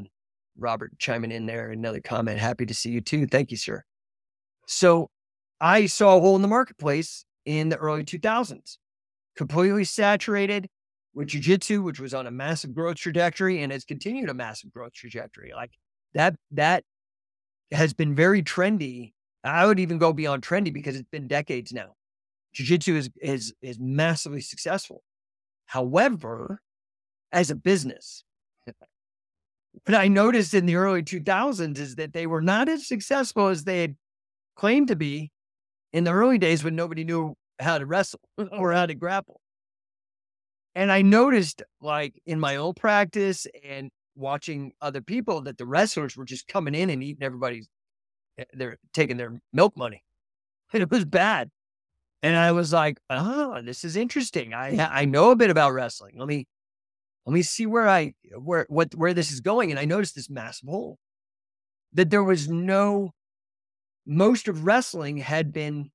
Robert 0.58 0.98
chiming 0.98 1.32
in 1.32 1.46
there, 1.46 1.70
another 1.72 2.00
comment. 2.00 2.40
Happy 2.40 2.66
to 2.66 2.74
see 2.74 2.90
you 2.90 3.02
too. 3.02 3.28
Thank 3.28 3.52
you, 3.52 3.58
sir. 3.58 3.84
So 4.68 5.10
I 5.60 5.86
saw 5.86 6.18
a 6.18 6.22
hole 6.22 6.36
in 6.36 6.42
the 6.42 6.48
marketplace 6.48 7.26
in 7.46 7.70
the 7.70 7.78
early 7.78 8.04
2000s, 8.04 8.78
completely 9.36 9.84
saturated 9.84 10.68
with 11.14 11.30
jujitsu, 11.30 11.84
which 11.84 12.00
was 12.00 12.14
on 12.14 12.28
a 12.28 12.32
massive 12.32 12.74
growth 12.74 12.98
trajectory 12.98 13.62
and 13.62 13.72
has 13.72 13.86
continued 13.86 14.30
a 14.30 14.34
massive 14.34 14.72
growth 14.72 14.94
trajectory. 14.94 15.52
Like 15.56 15.72
that, 16.14 16.36
that 16.52 16.84
has 17.72 17.94
been 17.94 18.16
very 18.16 18.42
trendy. 18.44 19.14
I 19.54 19.66
would 19.66 19.80
even 19.80 19.98
go 19.98 20.14
beyond 20.14 20.44
trendy 20.44 20.74
because 20.74 20.96
it's 20.96 21.10
been 21.10 21.28
decades 21.28 21.72
now. 21.72 21.96
Jiu-jitsu 22.54 22.96
is 22.96 23.10
is 23.22 23.54
is 23.62 23.80
massively 23.80 24.42
successful. 24.42 25.04
However, 25.66 26.62
as 27.32 27.52
a 27.52 27.56
business, 27.56 28.24
what 28.66 29.96
I 29.96 30.08
noticed 30.08 30.54
in 30.54 30.66
the 30.66 30.76
early 30.76 31.04
2000s 31.04 31.78
is 31.78 31.96
that 31.96 32.14
they 32.14 32.28
were 32.28 32.42
not 32.42 32.70
as 32.70 32.88
successful 32.88 33.48
as 33.48 33.64
they 33.64 33.82
had 33.82 33.96
claimed 34.56 34.88
to 34.88 34.96
be 34.96 35.32
in 35.92 36.06
the 36.06 36.12
early 36.12 36.38
days 36.38 36.64
when 36.64 36.76
nobody 36.76 37.04
knew 37.04 37.36
how 37.60 37.78
to 37.78 37.86
wrestle 37.86 38.22
mm-hmm. 38.40 38.58
or 38.58 38.72
how 38.74 38.86
to 38.86 38.96
grapple. 38.96 39.42
And 40.76 40.92
I 40.92 41.02
noticed, 41.02 41.64
like 41.82 42.22
in 42.26 42.40
my 42.40 42.58
own 42.58 42.74
practice 42.74 43.48
and 43.64 43.92
watching 44.16 44.74
other 44.82 45.02
people, 45.02 45.42
that 45.42 45.58
the 45.58 45.66
wrestlers 45.66 46.18
were 46.18 46.26
just 46.26 46.48
coming 46.48 46.76
in 46.76 46.90
and 46.90 47.02
eating 47.02 47.24
everybody's, 47.24 47.68
Eh, 48.38 48.46
they're 48.54 48.78
taking 48.94 49.18
their 49.18 49.40
milk 49.54 49.78
money. 49.78 50.04
And 50.74 50.82
it 50.82 50.92
was 50.92 51.06
bad. 51.06 51.52
And 52.22 52.36
I 52.36 52.52
was 52.52 52.74
like, 52.74 53.00
oh, 53.10 53.62
this 53.62 53.84
is 53.84 53.96
interesting. 53.96 54.54
I 54.54 54.78
I 54.78 55.06
know 55.06 55.32
a 55.32 55.36
bit 55.36 55.50
about 55.50 55.74
wrestling. 55.74 56.16
Let 56.18 56.28
me 56.28 56.48
let 57.26 57.34
me 57.34 57.44
see 57.44 57.66
where 57.66 57.88
I 57.88 58.14
where 58.38 58.66
what 58.70 58.96
where 58.96 59.14
this 59.14 59.32
is 59.32 59.42
going. 59.42 59.72
And 59.72 59.80
I 59.80 59.86
noticed 59.86 60.16
this 60.16 60.30
massive 60.30 60.70
hole. 60.70 60.98
That 61.94 62.10
there 62.10 62.24
was 62.24 62.50
no 62.50 63.12
most 64.06 64.48
of 64.48 64.66
wrestling 64.66 65.18
had 65.18 65.54
been 65.54 65.92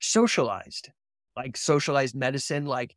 socialized, 0.00 0.90
like 1.36 1.56
socialized 1.56 2.14
medicine, 2.14 2.66
like 2.66 2.96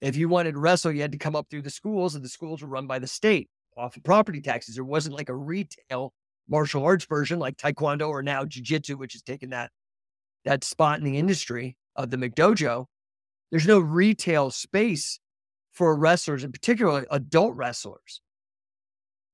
if 0.00 0.16
you 0.16 0.28
wanted 0.28 0.52
to 0.52 0.58
wrestle, 0.58 0.92
you 0.92 1.02
had 1.02 1.12
to 1.12 1.18
come 1.18 1.36
up 1.36 1.48
through 1.50 1.62
the 1.62 1.70
schools, 1.70 2.14
and 2.14 2.24
the 2.24 2.28
schools 2.28 2.62
were 2.62 2.68
run 2.68 2.86
by 2.86 2.98
the 2.98 3.06
state 3.06 3.48
off 3.76 3.96
of 3.96 4.04
property 4.04 4.40
taxes. 4.40 4.74
There 4.74 4.84
wasn't 4.84 5.16
like 5.16 5.28
a 5.28 5.34
retail 5.34 6.12
martial 6.48 6.84
arts 6.84 7.04
version 7.04 7.38
like 7.38 7.56
Taekwondo 7.56 8.08
or 8.08 8.22
now 8.22 8.44
Jiu 8.44 8.62
Jitsu, 8.62 8.96
which 8.96 9.12
has 9.12 9.22
taken 9.22 9.50
that 9.50 9.70
that 10.44 10.64
spot 10.64 10.98
in 10.98 11.04
the 11.04 11.18
industry 11.18 11.76
of 11.96 12.10
the 12.10 12.16
McDojo. 12.16 12.86
There's 13.50 13.66
no 13.66 13.78
retail 13.78 14.50
space 14.50 15.18
for 15.72 15.96
wrestlers, 15.96 16.44
in 16.44 16.52
particular 16.52 17.06
adult 17.10 17.54
wrestlers. 17.54 18.20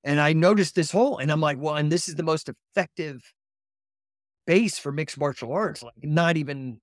And 0.02 0.20
I 0.20 0.34
noticed 0.34 0.74
this 0.74 0.90
hole, 0.90 1.18
and 1.18 1.32
I'm 1.32 1.40
like, 1.40 1.56
well, 1.58 1.76
and 1.76 1.90
this 1.90 2.08
is 2.08 2.14
the 2.14 2.22
most 2.22 2.50
effective 2.50 3.32
base 4.46 4.78
for 4.78 4.92
mixed 4.92 5.18
martial 5.18 5.52
arts. 5.52 5.82
Like, 5.82 5.94
not 6.02 6.36
even 6.36 6.80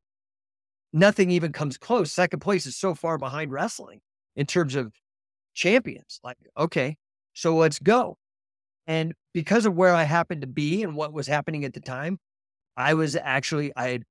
nothing 0.92 1.30
even 1.32 1.52
comes 1.52 1.78
close. 1.78 2.12
Second 2.12 2.40
place 2.40 2.66
is 2.66 2.76
so 2.76 2.96
far 2.96 3.18
behind 3.18 3.52
wrestling 3.52 4.02
in 4.36 4.46
terms 4.46 4.76
of 4.76 4.94
champions. 5.54 6.20
Like, 6.24 6.38
okay, 6.58 6.98
so 7.34 7.56
let's 7.56 7.80
go. 7.80 8.18
And 8.92 9.14
because 9.34 9.66
of 9.66 9.74
where 9.74 9.94
I 9.94 10.04
happened 10.04 10.42
to 10.42 10.48
be 10.48 10.84
and 10.84 10.98
what 10.98 11.14
was 11.14 11.26
happening 11.26 11.64
at 11.64 11.74
the 11.74 11.80
time, 11.80 12.18
I 12.76 12.94
was 12.94 13.16
actually, 13.16 13.72
I 13.74 13.88
had 13.88 14.04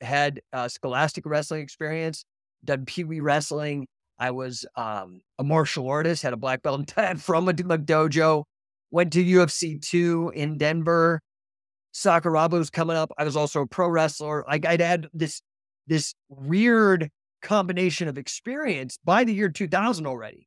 had 0.00 0.40
a 0.52 0.70
scholastic 0.70 1.26
wrestling 1.26 1.62
experience, 1.62 2.24
done 2.64 2.84
Pee 2.84 3.02
Wee 3.02 3.18
wrestling. 3.18 3.88
I 4.16 4.30
was 4.30 4.64
um, 4.76 5.20
a 5.40 5.42
martial 5.42 5.88
artist, 5.88 6.22
had 6.22 6.32
a 6.32 6.36
black 6.36 6.62
belt 6.62 6.92
from 7.18 7.48
a 7.48 7.52
dojo, 7.52 8.44
went 8.92 9.12
to 9.14 9.24
UFC 9.24 9.82
2 9.82 10.30
in 10.32 10.58
Denver. 10.58 11.20
Sakuraba 11.92 12.52
was 12.52 12.70
coming 12.70 12.96
up. 12.96 13.10
I 13.18 13.24
was 13.24 13.36
also 13.36 13.62
a 13.62 13.66
pro 13.66 13.88
wrestler. 13.88 14.44
Like 14.46 14.64
I'd 14.64 14.80
had 14.80 15.08
this 15.12 15.42
this 15.88 16.14
weird 16.28 17.10
combination 17.42 18.06
of 18.06 18.16
experience 18.16 18.96
by 19.04 19.24
the 19.24 19.34
year 19.34 19.48
2000 19.48 20.06
already. 20.06 20.46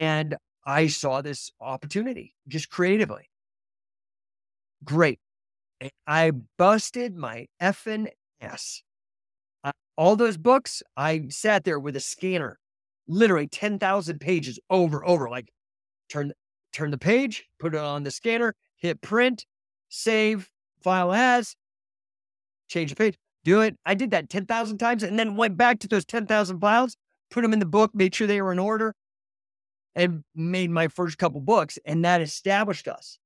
And 0.00 0.36
I 0.64 0.86
saw 0.86 1.22
this 1.22 1.50
opportunity 1.60 2.34
just 2.48 2.70
creatively. 2.70 3.28
Great. 4.84 5.20
I 6.06 6.32
busted 6.58 7.16
my 7.16 7.46
effing 7.60 8.08
ass. 8.40 8.82
All 9.96 10.16
those 10.16 10.36
books, 10.36 10.82
I 10.96 11.26
sat 11.28 11.64
there 11.64 11.78
with 11.78 11.96
a 11.96 12.00
scanner, 12.00 12.58
literally 13.06 13.46
10,000 13.46 14.18
pages 14.20 14.58
over, 14.70 15.04
over, 15.06 15.28
like 15.28 15.50
turn, 16.08 16.32
turn 16.72 16.90
the 16.90 16.98
page, 16.98 17.44
put 17.60 17.74
it 17.74 17.80
on 17.80 18.02
the 18.02 18.10
scanner, 18.10 18.54
hit 18.76 19.00
print, 19.02 19.44
save, 19.88 20.50
file 20.82 21.12
as, 21.12 21.56
change 22.68 22.90
the 22.90 22.96
page, 22.96 23.16
do 23.44 23.60
it. 23.60 23.76
I 23.84 23.94
did 23.94 24.10
that 24.12 24.30
10,000 24.30 24.78
times 24.78 25.02
and 25.02 25.18
then 25.18 25.36
went 25.36 25.56
back 25.56 25.78
to 25.80 25.88
those 25.88 26.06
10,000 26.06 26.58
files, 26.58 26.96
put 27.30 27.42
them 27.42 27.52
in 27.52 27.58
the 27.58 27.66
book, 27.66 27.94
made 27.94 28.14
sure 28.14 28.26
they 28.26 28.40
were 28.40 28.52
in 28.52 28.58
order, 28.58 28.94
and 29.94 30.24
made 30.34 30.70
my 30.70 30.88
first 30.88 31.18
couple 31.18 31.40
books. 31.40 31.78
And 31.84 32.04
that 32.04 32.20
established 32.20 32.88
us. 32.88 33.18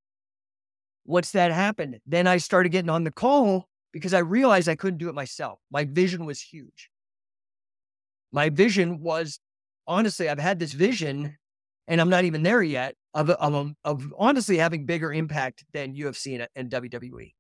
Once 1.05 1.31
that 1.33 1.53
happened, 1.53 1.99
then 2.07 2.27
I 2.27 2.39
started 2.39 2.71
getting 2.71 2.91
on 2.91 3.05
the 3.05 3.13
call 3.13 3.69
because 3.93 4.13
I 4.13 4.19
realized 4.19 4.69
I 4.69 4.75
couldn't 4.75 4.99
do 4.99 5.09
it 5.09 5.15
myself. 5.15 5.61
My 5.71 5.85
vision 5.85 6.27
was 6.27 6.41
huge. 6.41 6.91
My 8.33 8.51
vision 8.51 9.01
was 9.01 9.39
honestly, 9.87 10.29
I've 10.29 10.41
had 10.41 10.59
this 10.59 10.73
vision 10.73 11.37
and 11.89 12.01
I'm 12.01 12.11
not 12.11 12.25
even 12.25 12.43
there 12.43 12.63
yet 12.63 12.97
of, 13.15 13.31
of, 13.31 13.73
of 13.85 14.13
honestly 14.19 14.59
having 14.59 14.87
bigger 14.87 15.13
impact 15.13 15.65
than 15.73 15.95
UFC 15.95 16.35
and, 16.35 16.49
and 16.57 16.71
WWE. 16.71 17.33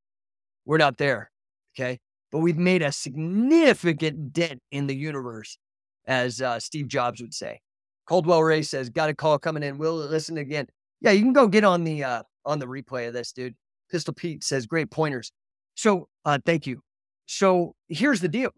We're 0.64 0.78
not 0.78 0.98
there. 0.98 1.30
Okay. 1.74 1.98
But 2.32 2.38
we've 2.38 2.58
made 2.58 2.82
a 2.82 2.92
significant 2.92 4.32
dent 4.32 4.60
in 4.70 4.86
the 4.86 4.96
universe, 4.96 5.58
as 6.06 6.40
uh, 6.40 6.58
Steve 6.60 6.88
Jobs 6.88 7.20
would 7.20 7.34
say. 7.34 7.60
Caldwell 8.06 8.42
Ray 8.42 8.62
says, 8.62 8.88
got 8.88 9.10
a 9.10 9.14
call 9.14 9.38
coming 9.38 9.62
in. 9.62 9.78
We'll 9.78 9.96
listen 9.96 10.38
again. 10.38 10.66
Yeah, 11.00 11.10
you 11.10 11.22
can 11.22 11.32
go 11.32 11.48
get 11.48 11.64
on 11.64 11.84
the 11.84 12.04
uh, 12.04 12.22
on 12.44 12.58
the 12.58 12.66
replay 12.66 13.08
of 13.08 13.14
this, 13.14 13.32
dude. 13.32 13.54
Pistol 13.90 14.14
Pete 14.14 14.42
says, 14.42 14.66
great 14.66 14.90
pointers. 14.90 15.32
So 15.74 16.08
uh, 16.24 16.38
thank 16.44 16.66
you. 16.66 16.80
So 17.26 17.74
here's 17.88 18.20
the 18.20 18.28
deal. 18.28 18.50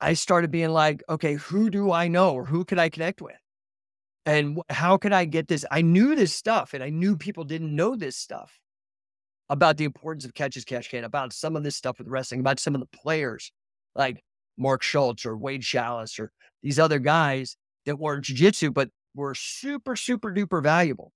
I 0.00 0.14
started 0.14 0.50
being 0.50 0.70
like, 0.70 1.02
okay, 1.08 1.34
who 1.34 1.70
do 1.70 1.90
I 1.90 2.08
know 2.08 2.34
or 2.34 2.44
who 2.44 2.64
can 2.64 2.78
I 2.78 2.88
connect 2.88 3.20
with? 3.20 3.36
And 4.24 4.60
how 4.68 4.96
can 4.96 5.12
I 5.12 5.24
get 5.24 5.48
this? 5.48 5.64
I 5.70 5.82
knew 5.82 6.14
this 6.14 6.34
stuff 6.34 6.74
and 6.74 6.82
I 6.82 6.90
knew 6.90 7.16
people 7.16 7.44
didn't 7.44 7.74
know 7.74 7.96
this 7.96 8.16
stuff 8.16 8.58
about 9.48 9.76
the 9.76 9.84
importance 9.84 10.24
of 10.24 10.34
catch 10.34 10.56
as 10.56 10.64
catch 10.64 10.90
can, 10.90 11.04
about 11.04 11.32
some 11.32 11.56
of 11.56 11.62
this 11.62 11.76
stuff 11.76 11.98
with 11.98 12.08
wrestling, 12.08 12.40
about 12.40 12.58
some 12.58 12.74
of 12.74 12.80
the 12.80 12.98
players 12.98 13.52
like 13.94 14.22
Mark 14.58 14.82
Schultz 14.82 15.26
or 15.26 15.36
Wade 15.36 15.64
Schalles 15.64 16.18
or 16.18 16.30
these 16.62 16.78
other 16.78 16.98
guys 16.98 17.56
that 17.84 17.98
weren't 17.98 18.24
jiu-jitsu, 18.24 18.70
but 18.72 18.90
were 19.14 19.34
super, 19.34 19.96
super 19.96 20.32
duper 20.32 20.62
valuable. 20.62 21.12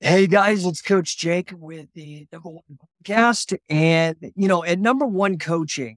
Hey 0.00 0.26
guys, 0.26 0.64
it's 0.64 0.80
Coach 0.80 1.18
Jake 1.18 1.52
with 1.54 1.88
the 1.94 2.26
number 2.32 2.48
one 2.48 2.78
podcast. 3.04 3.56
And, 3.68 4.16
you 4.34 4.48
know, 4.48 4.64
at 4.64 4.78
number 4.78 5.06
one 5.06 5.38
coaching, 5.38 5.96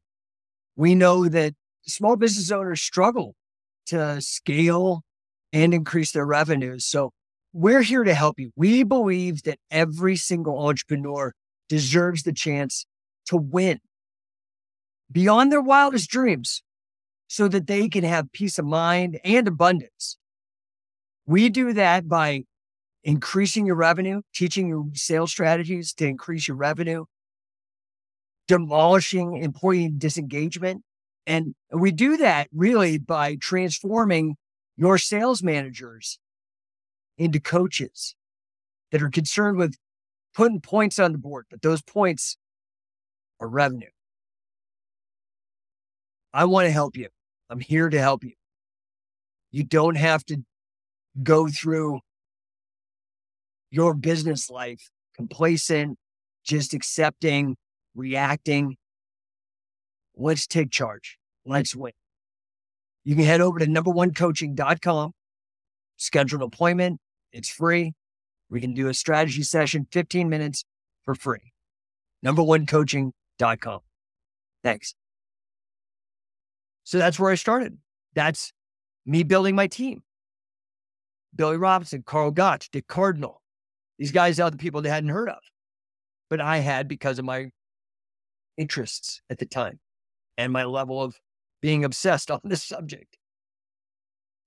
we 0.75 0.93
know 0.93 1.29
that 1.29 1.53
small 1.87 2.15
business 2.15 2.51
owners 2.51 2.81
struggle 2.81 3.35
to 3.85 4.19
scale 4.21 5.03
and 5.51 5.73
increase 5.73 6.11
their 6.11 6.25
revenues. 6.25 6.85
So 6.85 7.11
we're 7.53 7.81
here 7.81 8.03
to 8.03 8.13
help 8.13 8.39
you. 8.39 8.51
We 8.55 8.83
believe 8.83 9.43
that 9.43 9.59
every 9.69 10.15
single 10.15 10.67
entrepreneur 10.67 11.33
deserves 11.69 12.23
the 12.23 12.33
chance 12.33 12.85
to 13.27 13.37
win 13.37 13.79
beyond 15.13 15.51
their 15.51 15.61
wildest 15.61 16.09
dreams 16.09 16.63
so 17.27 17.47
that 17.47 17.67
they 17.67 17.87
can 17.87 18.03
have 18.03 18.31
peace 18.31 18.59
of 18.59 18.65
mind 18.65 19.19
and 19.23 19.47
abundance. 19.47 20.17
We 21.25 21.49
do 21.49 21.73
that 21.73 22.09
by 22.09 22.43
increasing 23.03 23.65
your 23.65 23.75
revenue, 23.75 24.21
teaching 24.33 24.67
your 24.67 24.85
sales 24.93 25.31
strategies 25.31 25.93
to 25.93 26.07
increase 26.07 26.47
your 26.47 26.57
revenue, 26.57 27.05
demolishing 28.47 29.37
employee 29.37 29.91
disengagement. 29.95 30.83
And 31.25 31.55
we 31.71 31.91
do 31.91 32.17
that 32.17 32.49
really 32.53 32.97
by 32.97 33.35
transforming 33.35 34.35
your 34.75 34.97
sales 34.97 35.41
managers 35.41 36.19
into 37.17 37.39
coaches 37.39 38.15
that 38.91 39.01
are 39.01 39.09
concerned 39.09 39.57
with 39.57 39.75
putting 40.35 40.59
points 40.59 40.99
on 40.99 41.11
the 41.11 41.17
board, 41.17 41.45
but 41.49 41.61
those 41.61 41.81
points 41.81 42.37
are 43.39 43.47
revenue. 43.47 43.89
I 46.33 46.45
want 46.45 46.65
to 46.65 46.71
help 46.71 46.97
you. 46.97 47.09
I'm 47.49 47.59
here 47.59 47.89
to 47.89 47.99
help 47.99 48.23
you. 48.23 48.33
You 49.51 49.63
don't 49.63 49.95
have 49.95 50.25
to 50.25 50.37
go 51.21 51.47
through 51.47 51.99
your 53.69 53.93
business 53.93 54.49
life 54.49 54.89
complacent, 55.15 55.97
just 56.43 56.73
accepting 56.73 57.55
reacting. 57.95 58.77
Let's 60.15 60.47
take 60.47 60.71
charge. 60.71 61.17
Let's 61.45 61.75
win. 61.75 61.93
You 63.03 63.15
can 63.15 63.25
head 63.25 63.41
over 63.41 63.59
to 63.59 63.65
numberonecoaching.com, 63.65 65.11
schedule 65.97 66.39
an 66.39 66.43
appointment. 66.43 66.99
It's 67.31 67.49
free. 67.49 67.93
We 68.49 68.61
can 68.61 68.73
do 68.73 68.87
a 68.87 68.93
strategy 68.93 69.43
session, 69.43 69.87
15 69.91 70.29
minutes 70.29 70.63
for 71.03 71.15
free. 71.15 71.51
Numberonecoaching.com. 72.25 73.79
Thanks. 74.63 74.95
So 76.83 76.97
that's 76.97 77.19
where 77.19 77.31
I 77.31 77.35
started. 77.35 77.77
That's 78.13 78.51
me 79.05 79.23
building 79.23 79.55
my 79.55 79.67
team. 79.67 80.03
Billy 81.35 81.57
Robinson, 81.57 82.03
Karl 82.05 82.31
Gotch, 82.31 82.69
Dick 82.71 82.87
Cardinal. 82.87 83.41
These 83.97 84.11
guys 84.11 84.39
are 84.39 84.51
the 84.51 84.57
people 84.57 84.81
they 84.81 84.89
hadn't 84.89 85.09
heard 85.09 85.29
of, 85.29 85.39
but 86.29 86.41
I 86.41 86.57
had 86.57 86.87
because 86.87 87.19
of 87.19 87.25
my 87.25 87.49
interests 88.57 89.21
at 89.29 89.39
the 89.39 89.45
time 89.45 89.79
and 90.37 90.53
my 90.53 90.63
level 90.63 91.01
of 91.01 91.15
being 91.61 91.83
obsessed 91.83 92.29
on 92.31 92.41
this 92.43 92.63
subject. 92.63 93.17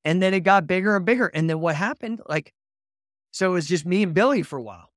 And 0.05 0.23
then 0.23 0.35
it 0.35 0.41
got 0.41 0.69
bigger 0.69 0.95
and 0.95 1.05
bigger. 1.05 1.27
And 1.27 1.51
then 1.51 1.61
what 1.61 1.75
happened? 1.75 2.21
Like, 2.29 2.53
so 3.33 3.51
it 3.51 3.55
was 3.55 3.67
just 3.67 3.85
me 3.85 4.05
and 4.05 4.15
Billy 4.15 4.43
for 4.43 4.57
a 4.57 4.63
while, 4.63 4.91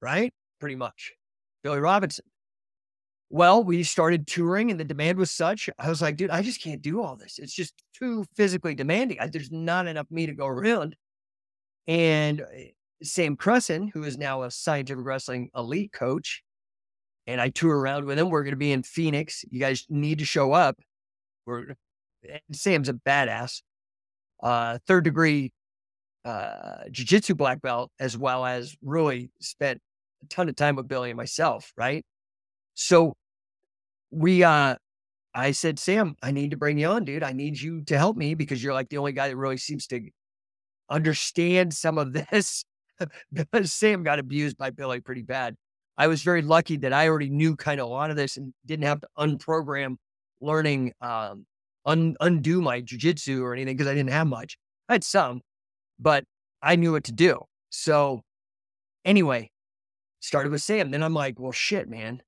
right? 0.00 0.32
Pretty 0.58 0.76
much. 0.76 1.12
Billy 1.62 1.78
Robinson. 1.78 2.24
Well, 3.34 3.64
we 3.64 3.82
started 3.82 4.28
touring 4.28 4.70
and 4.70 4.78
the 4.78 4.84
demand 4.84 5.18
was 5.18 5.32
such. 5.32 5.68
I 5.76 5.88
was 5.88 6.00
like, 6.00 6.16
dude, 6.16 6.30
I 6.30 6.40
just 6.40 6.62
can't 6.62 6.80
do 6.80 7.02
all 7.02 7.16
this. 7.16 7.40
It's 7.40 7.52
just 7.52 7.74
too 7.92 8.24
physically 8.36 8.76
demanding. 8.76 9.18
I, 9.18 9.26
there's 9.26 9.50
not 9.50 9.88
enough 9.88 10.06
me 10.08 10.26
to 10.26 10.34
go 10.34 10.46
around. 10.46 10.94
And 11.88 12.42
eh, 12.42 12.66
Sam 13.02 13.34
Crescent, 13.34 13.90
who 13.92 14.04
is 14.04 14.16
now 14.16 14.44
a 14.44 14.52
scientific 14.52 15.04
wrestling 15.04 15.50
elite 15.56 15.90
coach, 15.90 16.44
and 17.26 17.40
I 17.40 17.48
tour 17.48 17.76
around 17.76 18.04
with 18.04 18.20
him. 18.20 18.30
We're 18.30 18.44
going 18.44 18.52
to 18.52 18.56
be 18.56 18.70
in 18.70 18.84
Phoenix. 18.84 19.44
You 19.50 19.58
guys 19.58 19.84
need 19.88 20.20
to 20.20 20.24
show 20.24 20.52
up. 20.52 20.76
We're 21.44 21.74
Sam's 22.52 22.88
a 22.88 22.92
badass, 22.92 23.62
uh, 24.44 24.78
third 24.86 25.02
degree 25.02 25.52
uh, 26.24 26.84
jiu-jitsu 26.88 27.34
black 27.34 27.62
belt, 27.62 27.90
as 27.98 28.16
well 28.16 28.46
as 28.46 28.76
really 28.80 29.32
spent 29.40 29.80
a 30.22 30.26
ton 30.28 30.48
of 30.48 30.54
time 30.54 30.76
with 30.76 30.86
Billy 30.86 31.10
and 31.10 31.16
myself. 31.16 31.72
Right. 31.76 32.04
So 32.74 33.14
we, 34.14 34.44
uh, 34.44 34.76
I 35.34 35.50
said, 35.50 35.78
Sam, 35.78 36.16
I 36.22 36.30
need 36.30 36.52
to 36.52 36.56
bring 36.56 36.78
you 36.78 36.86
on, 36.88 37.04
dude. 37.04 37.22
I 37.22 37.32
need 37.32 37.60
you 37.60 37.82
to 37.86 37.98
help 37.98 38.16
me 38.16 38.34
because 38.34 38.62
you're 38.62 38.72
like 38.72 38.88
the 38.88 38.98
only 38.98 39.12
guy 39.12 39.28
that 39.28 39.36
really 39.36 39.56
seems 39.56 39.86
to 39.88 40.00
understand 40.88 41.74
some 41.74 41.98
of 41.98 42.12
this. 42.30 42.64
because 43.32 43.72
Sam 43.72 44.04
got 44.04 44.20
abused 44.20 44.56
by 44.56 44.70
Billy 44.70 45.00
pretty 45.00 45.22
bad. 45.22 45.56
I 45.96 46.06
was 46.06 46.22
very 46.22 46.42
lucky 46.42 46.76
that 46.78 46.92
I 46.92 47.08
already 47.08 47.30
knew 47.30 47.56
kind 47.56 47.80
of 47.80 47.86
a 47.86 47.90
lot 47.90 48.10
of 48.10 48.16
this 48.16 48.36
and 48.36 48.52
didn't 48.66 48.86
have 48.86 49.00
to 49.00 49.08
unprogram 49.18 49.96
learning, 50.40 50.92
um, 51.00 51.46
un- 51.84 52.16
undo 52.20 52.60
my 52.60 52.82
jujitsu 52.82 53.42
or 53.42 53.54
anything 53.54 53.76
because 53.76 53.90
I 53.90 53.94
didn't 53.94 54.10
have 54.10 54.26
much. 54.26 54.56
I 54.88 54.94
had 54.94 55.04
some, 55.04 55.40
but 55.98 56.24
I 56.62 56.76
knew 56.76 56.92
what 56.92 57.04
to 57.04 57.12
do. 57.12 57.40
So 57.70 58.22
anyway, 59.04 59.50
started 60.20 60.52
with 60.52 60.62
Sam. 60.62 60.90
Then 60.90 61.02
I'm 61.02 61.14
like, 61.14 61.38
well, 61.38 61.52
shit, 61.52 61.88
man, 61.88 62.22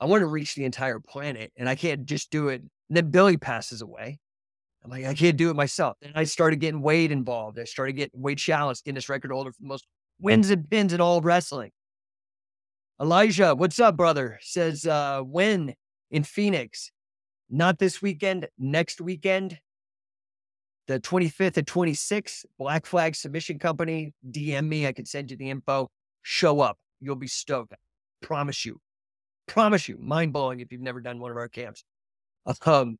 I 0.00 0.06
want 0.06 0.20
to 0.22 0.26
reach 0.26 0.54
the 0.54 0.64
entire 0.64 1.00
planet 1.00 1.52
and 1.56 1.68
I 1.68 1.74
can't 1.74 2.04
just 2.04 2.30
do 2.30 2.48
it. 2.48 2.60
And 2.60 2.96
then 2.96 3.10
Billy 3.10 3.36
passes 3.36 3.82
away. 3.82 4.18
I'm 4.84 4.90
like, 4.90 5.04
I 5.04 5.14
can't 5.14 5.36
do 5.36 5.50
it 5.50 5.56
myself. 5.56 5.96
And 6.02 6.12
I 6.14 6.24
started 6.24 6.60
getting 6.60 6.80
Wade 6.80 7.10
involved. 7.10 7.58
I 7.58 7.64
started 7.64 7.94
getting 7.94 8.20
Wade 8.20 8.38
Schalles, 8.38 8.80
Guinness 8.80 9.08
record 9.08 9.32
holder 9.32 9.52
for 9.52 9.60
the 9.60 9.68
most 9.68 9.86
wins 10.20 10.50
and 10.50 10.68
pins 10.70 10.92
in 10.92 11.00
all 11.00 11.20
wrestling. 11.20 11.72
Elijah, 13.00 13.54
what's 13.54 13.78
up, 13.80 13.96
brother? 13.96 14.38
Says, 14.40 14.86
uh, 14.86 15.20
when 15.22 15.74
in 16.10 16.22
Phoenix? 16.24 16.90
Not 17.50 17.78
this 17.78 18.02
weekend, 18.02 18.48
next 18.58 19.00
weekend. 19.00 19.58
The 20.86 21.00
25th 21.00 21.58
and 21.58 21.66
26th, 21.66 22.44
Black 22.58 22.86
Flag 22.86 23.14
Submission 23.14 23.58
Company. 23.58 24.14
DM 24.30 24.68
me. 24.68 24.86
I 24.86 24.92
can 24.92 25.04
send 25.04 25.30
you 25.30 25.36
the 25.36 25.50
info. 25.50 25.90
Show 26.22 26.60
up. 26.60 26.78
You'll 27.00 27.16
be 27.16 27.26
stoked. 27.26 27.74
Promise 28.22 28.64
you. 28.64 28.80
Promise 29.48 29.88
you. 29.88 29.96
Mind 29.98 30.32
blowing 30.32 30.60
if 30.60 30.70
you've 30.70 30.80
never 30.80 31.00
done 31.00 31.18
one 31.18 31.30
of 31.30 31.36
our 31.36 31.48
camps. 31.48 31.82
Um, 32.64 32.98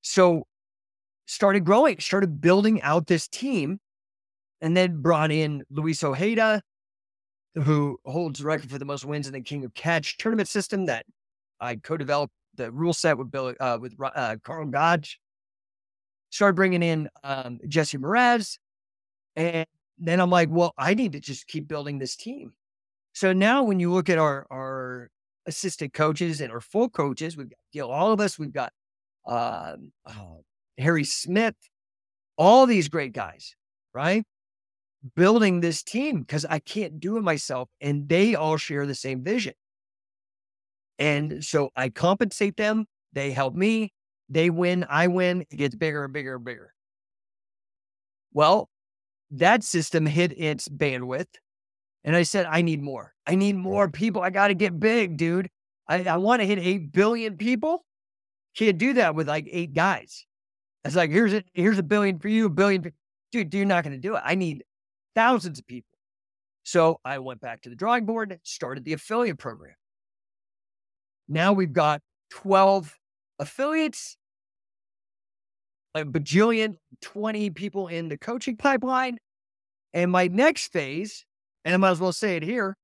so 0.00 0.46
started 1.26 1.64
growing, 1.64 1.98
started 1.98 2.40
building 2.40 2.80
out 2.82 3.06
this 3.06 3.28
team, 3.28 3.78
and 4.60 4.76
then 4.76 5.02
brought 5.02 5.30
in 5.30 5.62
Luis 5.70 6.02
Ojeda, 6.02 6.62
who 7.54 7.98
holds 8.04 8.40
the 8.40 8.46
record 8.46 8.70
for 8.70 8.78
the 8.78 8.84
most 8.84 9.04
wins 9.04 9.26
in 9.26 9.32
the 9.32 9.40
King 9.40 9.64
of 9.64 9.74
Catch 9.74 10.16
tournament 10.18 10.48
system 10.48 10.86
that 10.86 11.04
I 11.60 11.76
co-developed 11.76 12.32
the 12.54 12.70
rule 12.70 12.92
set 12.92 13.18
with 13.18 13.30
Bill, 13.30 13.54
uh, 13.60 13.78
with 13.80 13.94
uh, 14.00 14.36
Karl 14.42 14.66
Gotch. 14.66 15.18
Started 16.30 16.54
bringing 16.54 16.82
in 16.82 17.08
um, 17.24 17.58
Jesse 17.66 17.98
Mraz, 17.98 18.58
and 19.34 19.66
then 19.98 20.20
I'm 20.20 20.30
like, 20.30 20.48
well, 20.50 20.72
I 20.78 20.94
need 20.94 21.12
to 21.12 21.20
just 21.20 21.48
keep 21.48 21.66
building 21.66 21.98
this 21.98 22.14
team. 22.14 22.52
So 23.12 23.32
now 23.32 23.64
when 23.64 23.80
you 23.80 23.92
look 23.92 24.08
at 24.08 24.18
our, 24.18 24.46
our 24.50 25.10
assistant 25.46 25.92
coaches 25.92 26.40
and 26.40 26.52
our 26.52 26.60
full 26.60 26.88
coaches, 26.88 27.36
we've 27.36 27.50
got 27.50 27.58
Gil 27.72 27.90
All-of-Us, 27.90 28.38
we've 28.38 28.52
got 28.52 28.72
uh, 29.26 29.76
uh, 30.06 30.12
Harry 30.78 31.04
Smith, 31.04 31.54
all 32.36 32.66
these 32.66 32.88
great 32.88 33.12
guys, 33.12 33.54
right? 33.94 34.24
Building 35.14 35.60
this 35.60 35.82
team 35.82 36.20
because 36.20 36.44
I 36.44 36.58
can't 36.58 37.00
do 37.00 37.16
it 37.16 37.22
myself. 37.22 37.68
And 37.80 38.08
they 38.08 38.34
all 38.34 38.56
share 38.56 38.86
the 38.86 38.94
same 38.94 39.22
vision. 39.22 39.54
And 40.98 41.44
so 41.44 41.70
I 41.74 41.88
compensate 41.88 42.56
them. 42.56 42.86
They 43.12 43.30
help 43.30 43.54
me. 43.54 43.92
They 44.28 44.50
win. 44.50 44.84
I 44.88 45.06
win. 45.06 45.42
It 45.50 45.56
gets 45.56 45.74
bigger 45.74 46.04
and 46.04 46.12
bigger 46.12 46.36
and 46.36 46.44
bigger. 46.44 46.74
Well, 48.32 48.68
that 49.30 49.64
system 49.64 50.06
hit 50.06 50.38
its 50.38 50.68
bandwidth. 50.68 51.26
And 52.04 52.16
I 52.16 52.22
said, 52.22 52.46
I 52.46 52.62
need 52.62 52.82
more. 52.82 53.14
I 53.26 53.34
need 53.34 53.56
more 53.56 53.90
people. 53.90 54.22
I 54.22 54.30
got 54.30 54.48
to 54.48 54.54
get 54.54 54.80
big, 54.80 55.16
dude. 55.16 55.48
I, 55.88 56.04
I 56.04 56.16
want 56.16 56.40
to 56.40 56.46
hit 56.46 56.58
8 56.58 56.92
billion 56.92 57.36
people. 57.36 57.84
Can't 58.56 58.78
do 58.78 58.94
that 58.94 59.14
with 59.14 59.28
like 59.28 59.46
eight 59.50 59.74
guys. 59.74 60.26
It's 60.84 60.96
like, 60.96 61.10
here's 61.10 61.32
a, 61.32 61.42
here's 61.52 61.78
a 61.78 61.82
billion 61.82 62.18
for 62.18 62.28
you, 62.28 62.46
a 62.46 62.50
billion. 62.50 62.82
For, 62.82 62.92
dude, 63.32 63.52
you're 63.54 63.64
not 63.64 63.84
going 63.84 63.94
to 63.94 64.00
do 64.00 64.16
it. 64.16 64.22
I 64.24 64.34
need 64.34 64.64
thousands 65.14 65.58
of 65.58 65.66
people. 65.66 65.86
So 66.64 67.00
I 67.04 67.18
went 67.18 67.40
back 67.40 67.62
to 67.62 67.70
the 67.70 67.76
drawing 67.76 68.06
board, 68.06 68.38
started 68.42 68.84
the 68.84 68.92
affiliate 68.92 69.38
program. 69.38 69.74
Now 71.28 71.52
we've 71.52 71.72
got 71.72 72.00
12 72.30 72.96
affiliates, 73.38 74.16
a 75.94 76.04
bajillion, 76.04 76.76
20 77.02 77.50
people 77.50 77.88
in 77.88 78.08
the 78.08 78.18
coaching 78.18 78.56
pipeline. 78.56 79.18
And 79.92 80.10
my 80.10 80.28
next 80.28 80.72
phase, 80.72 81.24
and 81.64 81.74
I 81.74 81.76
might 81.76 81.90
as 81.90 82.00
well 82.00 82.12
say 82.12 82.36
it 82.36 82.42
here, 82.42 82.76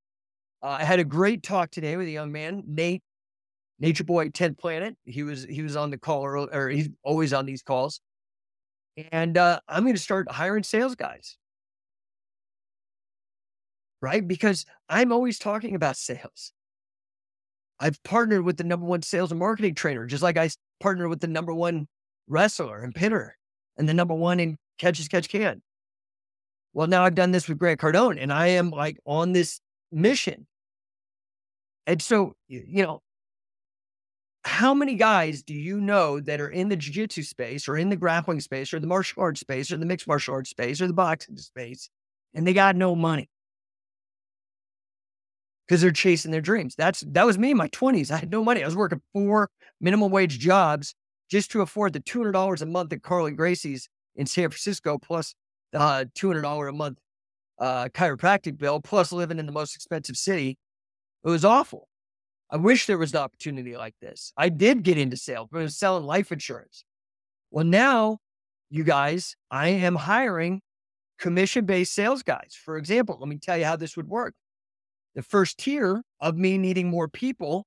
uh, 0.61 0.77
I 0.79 0.83
had 0.83 0.99
a 0.99 1.03
great 1.03 1.43
talk 1.43 1.71
today 1.71 1.97
with 1.97 2.07
a 2.07 2.11
young 2.11 2.31
man, 2.31 2.63
Nate, 2.67 3.03
Nature 3.79 4.03
Boy 4.03 4.29
10th 4.29 4.57
Planet. 4.57 4.95
He 5.05 5.23
was 5.23 5.43
he 5.43 5.61
was 5.61 5.75
on 5.75 5.91
the 5.91 5.97
call, 5.97 6.23
or, 6.23 6.37
or 6.53 6.69
he's 6.69 6.89
always 7.03 7.33
on 7.33 7.45
these 7.45 7.61
calls. 7.61 8.01
And 9.11 9.37
uh, 9.37 9.59
I'm 9.67 9.83
going 9.83 9.95
to 9.95 10.01
start 10.01 10.31
hiring 10.31 10.63
sales 10.63 10.95
guys, 10.95 11.37
right? 14.01 14.27
Because 14.27 14.65
I'm 14.89 15.11
always 15.11 15.37
talking 15.37 15.75
about 15.75 15.97
sales. 15.97 16.51
I've 17.79 18.01
partnered 18.01 18.43
with 18.43 18.57
the 18.57 18.63
number 18.63 18.87
one 18.87 19.03
sales 19.03 19.31
and 19.31 19.39
marketing 19.39 19.75
trainer, 19.75 20.07
just 20.07 20.23
like 20.23 20.37
I 20.37 20.49
partnered 20.79 21.09
with 21.09 21.19
the 21.19 21.27
number 21.27 21.53
one 21.53 21.87
wrestler 22.27 22.81
and 22.81 22.93
pinner 22.93 23.37
and 23.77 23.87
the 23.87 23.93
number 23.93 24.15
one 24.15 24.39
in 24.39 24.57
catch 24.79 24.99
as 24.99 25.07
catch 25.07 25.29
can. 25.29 25.61
Well, 26.77 26.85
now 26.85 27.03
I've 27.03 27.15
done 27.15 27.31
this 27.31 27.49
with 27.49 27.57
Grant 27.57 27.79
Cardone 27.79 28.21
and 28.21 28.31
I 28.31 28.49
am 28.49 28.69
like 28.69 28.99
on 29.03 29.31
this 29.31 29.61
mission. 29.91 30.45
And 31.87 31.99
so, 31.99 32.35
you 32.47 32.83
know, 32.83 33.01
how 34.43 34.75
many 34.75 34.93
guys 34.93 35.41
do 35.41 35.55
you 35.55 35.81
know 35.81 36.19
that 36.19 36.39
are 36.39 36.49
in 36.49 36.69
the 36.69 36.75
jiu-jitsu 36.75 37.23
space 37.23 37.67
or 37.67 37.77
in 37.77 37.89
the 37.89 37.95
grappling 37.95 38.41
space 38.41 38.75
or 38.75 38.79
the 38.79 38.85
martial 38.85 39.23
arts 39.23 39.39
space 39.39 39.71
or 39.71 39.77
the 39.77 39.87
mixed 39.87 40.07
martial 40.07 40.35
arts 40.35 40.51
space 40.51 40.79
or 40.79 40.85
the 40.85 40.93
boxing 40.93 41.35
space 41.37 41.89
and 42.35 42.45
they 42.45 42.53
got 42.53 42.75
no 42.75 42.95
money? 42.95 43.27
because 45.67 45.81
they're 45.81 45.91
chasing 45.91 46.29
their 46.29 46.41
dreams. 46.41 46.75
That's 46.77 47.01
that 47.07 47.25
was 47.25 47.39
me 47.39 47.51
in 47.51 47.57
my 47.57 47.69
20s. 47.69 48.11
I 48.11 48.17
had 48.17 48.29
no 48.29 48.43
money. 48.43 48.61
I 48.61 48.67
was 48.67 48.75
working 48.75 49.01
four 49.13 49.49
minimum 49.81 50.11
wage 50.11 50.37
jobs 50.37 50.93
just 51.29 51.49
to 51.51 51.61
afford 51.61 51.93
the 51.93 51.99
$200 52.01 52.61
a 52.61 52.65
month 52.67 52.93
at 52.93 53.01
Carley 53.01 53.31
Gracie's 53.31 53.89
in 54.15 54.27
San 54.27 54.49
Francisco, 54.49 54.99
plus 54.99 55.33
uh, 55.73 56.05
$200 56.15 56.69
a 56.69 56.71
month 56.71 56.97
uh, 57.59 57.89
chiropractic 57.93 58.57
bill, 58.57 58.79
plus 58.79 59.11
living 59.11 59.39
in 59.39 59.45
the 59.45 59.51
most 59.51 59.75
expensive 59.75 60.15
city. 60.15 60.57
It 61.23 61.29
was 61.29 61.45
awful. 61.45 61.87
I 62.49 62.57
wish 62.57 62.85
there 62.85 62.97
was 62.97 63.13
an 63.13 63.19
opportunity 63.19 63.75
like 63.75 63.95
this. 64.01 64.31
I 64.37 64.49
did 64.49 64.83
get 64.83 64.97
into 64.97 65.17
sales, 65.17 65.49
but 65.51 65.59
I 65.59 65.63
was 65.63 65.77
selling 65.77 66.05
life 66.05 66.31
insurance. 66.31 66.85
Well, 67.51 67.65
now, 67.65 68.19
you 68.69 68.83
guys, 68.83 69.35
I 69.51 69.69
am 69.69 69.95
hiring 69.95 70.61
commission 71.19 71.65
based 71.65 71.93
sales 71.93 72.23
guys. 72.23 72.55
For 72.63 72.77
example, 72.77 73.17
let 73.19 73.27
me 73.27 73.37
tell 73.37 73.57
you 73.57 73.65
how 73.65 73.75
this 73.75 73.97
would 73.97 74.07
work 74.07 74.33
the 75.15 75.23
first 75.23 75.57
tier 75.57 76.03
of 76.21 76.37
me 76.37 76.59
needing 76.59 76.89
more 76.89 77.07
people, 77.07 77.65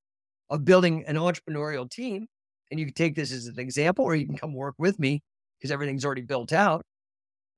of 0.51 0.65
building 0.65 1.05
an 1.07 1.17
entrepreneurial 1.17 1.91
team. 1.91 2.29
And 2.71 2.79
you 2.79 2.87
can 2.87 2.95
take 2.95 3.17
this 3.17 3.33
as 3.33 3.47
an 3.47 3.59
example, 3.59 4.05
or 4.05 4.15
you 4.15 4.25
can 4.25 4.37
come 4.37 4.55
work 4.55 4.77
with 4.79 5.01
me 5.01 5.21
because 5.59 5.73
everything's 5.73 6.05
already 6.05 6.23
built 6.23 6.53
out. 6.53 6.83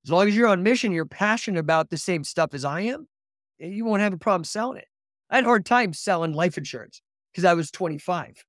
As 0.04 0.10
long 0.10 0.28
as 0.28 0.36
you're 0.36 0.48
on 0.48 0.62
mission, 0.62 0.92
you're 0.92 1.06
passionate 1.06 1.60
about 1.60 1.90
the 1.90 1.98
same 1.98 2.24
stuff 2.24 2.54
as 2.54 2.64
I 2.64 2.82
am, 2.82 3.06
eh, 3.60 3.68
you 3.68 3.84
won't 3.84 4.02
have 4.02 4.12
a 4.12 4.18
problem 4.18 4.44
selling 4.44 4.78
it. 4.78 4.88
I 5.30 5.36
had 5.36 5.44
a 5.44 5.48
hard 5.48 5.64
time 5.64 5.92
selling 5.92 6.32
life 6.32 6.58
insurance 6.58 7.00
because 7.32 7.44
I 7.44 7.54
was 7.54 7.70
25. 7.70 8.44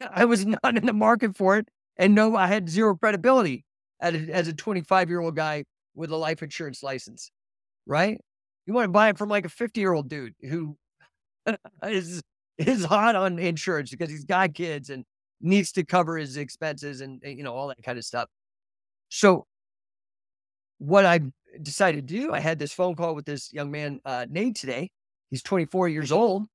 I 0.00 0.24
was 0.24 0.46
not 0.64 0.76
in 0.76 0.86
the 0.86 0.92
market 0.92 1.36
for 1.36 1.56
it. 1.58 1.68
And 1.96 2.14
no, 2.14 2.36
I 2.36 2.46
had 2.46 2.68
zero 2.68 2.94
credibility 2.96 3.64
as 4.00 4.46
a 4.46 4.52
25 4.52 5.08
year 5.08 5.20
old 5.20 5.34
guy 5.34 5.64
with 5.94 6.10
a 6.10 6.16
life 6.16 6.42
insurance 6.42 6.82
license, 6.82 7.30
right? 7.86 8.18
You 8.66 8.74
want 8.74 8.84
to 8.84 8.92
buy 8.92 9.08
it 9.08 9.18
from 9.18 9.28
like 9.28 9.44
a 9.44 9.48
50 9.48 9.80
year 9.80 9.92
old 9.92 10.08
dude 10.08 10.34
who 10.48 10.76
is 11.84 12.22
is 12.58 12.84
hot 12.84 13.16
on 13.16 13.38
insurance 13.38 13.90
because 13.90 14.10
he's 14.10 14.24
got 14.24 14.54
kids 14.54 14.90
and 14.90 15.04
needs 15.40 15.72
to 15.72 15.84
cover 15.84 16.16
his 16.16 16.36
expenses 16.36 17.00
and 17.00 17.20
you 17.24 17.42
know 17.42 17.54
all 17.54 17.68
that 17.68 17.82
kind 17.82 17.98
of 17.98 18.04
stuff. 18.04 18.28
So 19.08 19.46
what 20.78 21.04
I 21.06 21.20
decided 21.62 22.08
to 22.08 22.14
do, 22.14 22.32
I 22.32 22.40
had 22.40 22.58
this 22.58 22.72
phone 22.72 22.94
call 22.94 23.14
with 23.14 23.26
this 23.26 23.52
young 23.52 23.70
man, 23.70 24.00
uh, 24.04 24.26
Nate 24.28 24.56
today. 24.56 24.90
He's 25.30 25.42
24 25.42 25.88
years 25.88 26.12
old, 26.12 26.46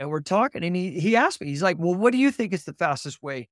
and 0.00 0.10
we're 0.10 0.20
talking, 0.20 0.64
and 0.64 0.74
he 0.74 0.98
he 1.00 1.16
asked 1.16 1.40
me, 1.40 1.48
he's 1.48 1.62
like, 1.62 1.78
"Well, 1.78 1.94
what 1.94 2.12
do 2.12 2.18
you 2.18 2.30
think 2.32 2.52
is 2.52 2.64
the 2.64 2.74
fastest 2.74 3.22
way 3.22 3.48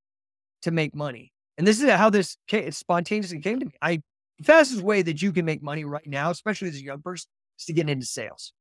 to 0.62 0.70
make 0.72 0.94
money?" 0.94 1.32
And 1.58 1.66
this 1.66 1.80
is 1.80 1.90
how 1.90 2.10
this 2.10 2.36
came, 2.48 2.70
spontaneously 2.72 3.40
came 3.40 3.60
to 3.60 3.66
me. 3.66 3.72
I 3.82 4.02
the 4.38 4.44
fastest 4.44 4.82
way 4.82 5.02
that 5.02 5.22
you 5.22 5.32
can 5.32 5.44
make 5.44 5.62
money 5.62 5.84
right 5.84 6.06
now, 6.06 6.30
especially 6.30 6.68
as 6.68 6.76
a 6.76 6.82
young 6.82 7.02
person, 7.02 7.28
is 7.58 7.66
to 7.66 7.72
get 7.74 7.90
into 7.90 8.06
sales. 8.06 8.52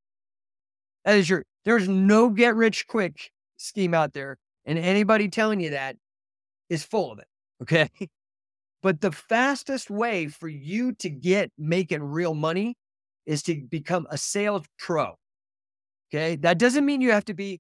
That 1.05 1.17
is 1.17 1.29
your, 1.29 1.45
there's 1.65 1.87
no 1.87 2.29
get 2.29 2.55
rich 2.55 2.85
quick 2.87 3.31
scheme 3.57 3.93
out 3.93 4.13
there. 4.13 4.37
And 4.65 4.77
anybody 4.77 5.29
telling 5.29 5.59
you 5.61 5.71
that 5.71 5.95
is 6.69 6.83
full 6.83 7.11
of 7.11 7.19
it. 7.19 7.27
Okay. 7.63 7.89
But 8.81 9.01
the 9.01 9.11
fastest 9.11 9.89
way 9.89 10.27
for 10.27 10.47
you 10.47 10.93
to 10.93 11.09
get 11.09 11.51
making 11.57 12.03
real 12.03 12.33
money 12.33 12.75
is 13.25 13.43
to 13.43 13.61
become 13.69 14.07
a 14.09 14.17
sales 14.17 14.65
pro. 14.77 15.15
Okay. 16.09 16.35
That 16.37 16.57
doesn't 16.57 16.85
mean 16.85 17.01
you 17.01 17.11
have 17.11 17.25
to 17.25 17.33
be 17.33 17.59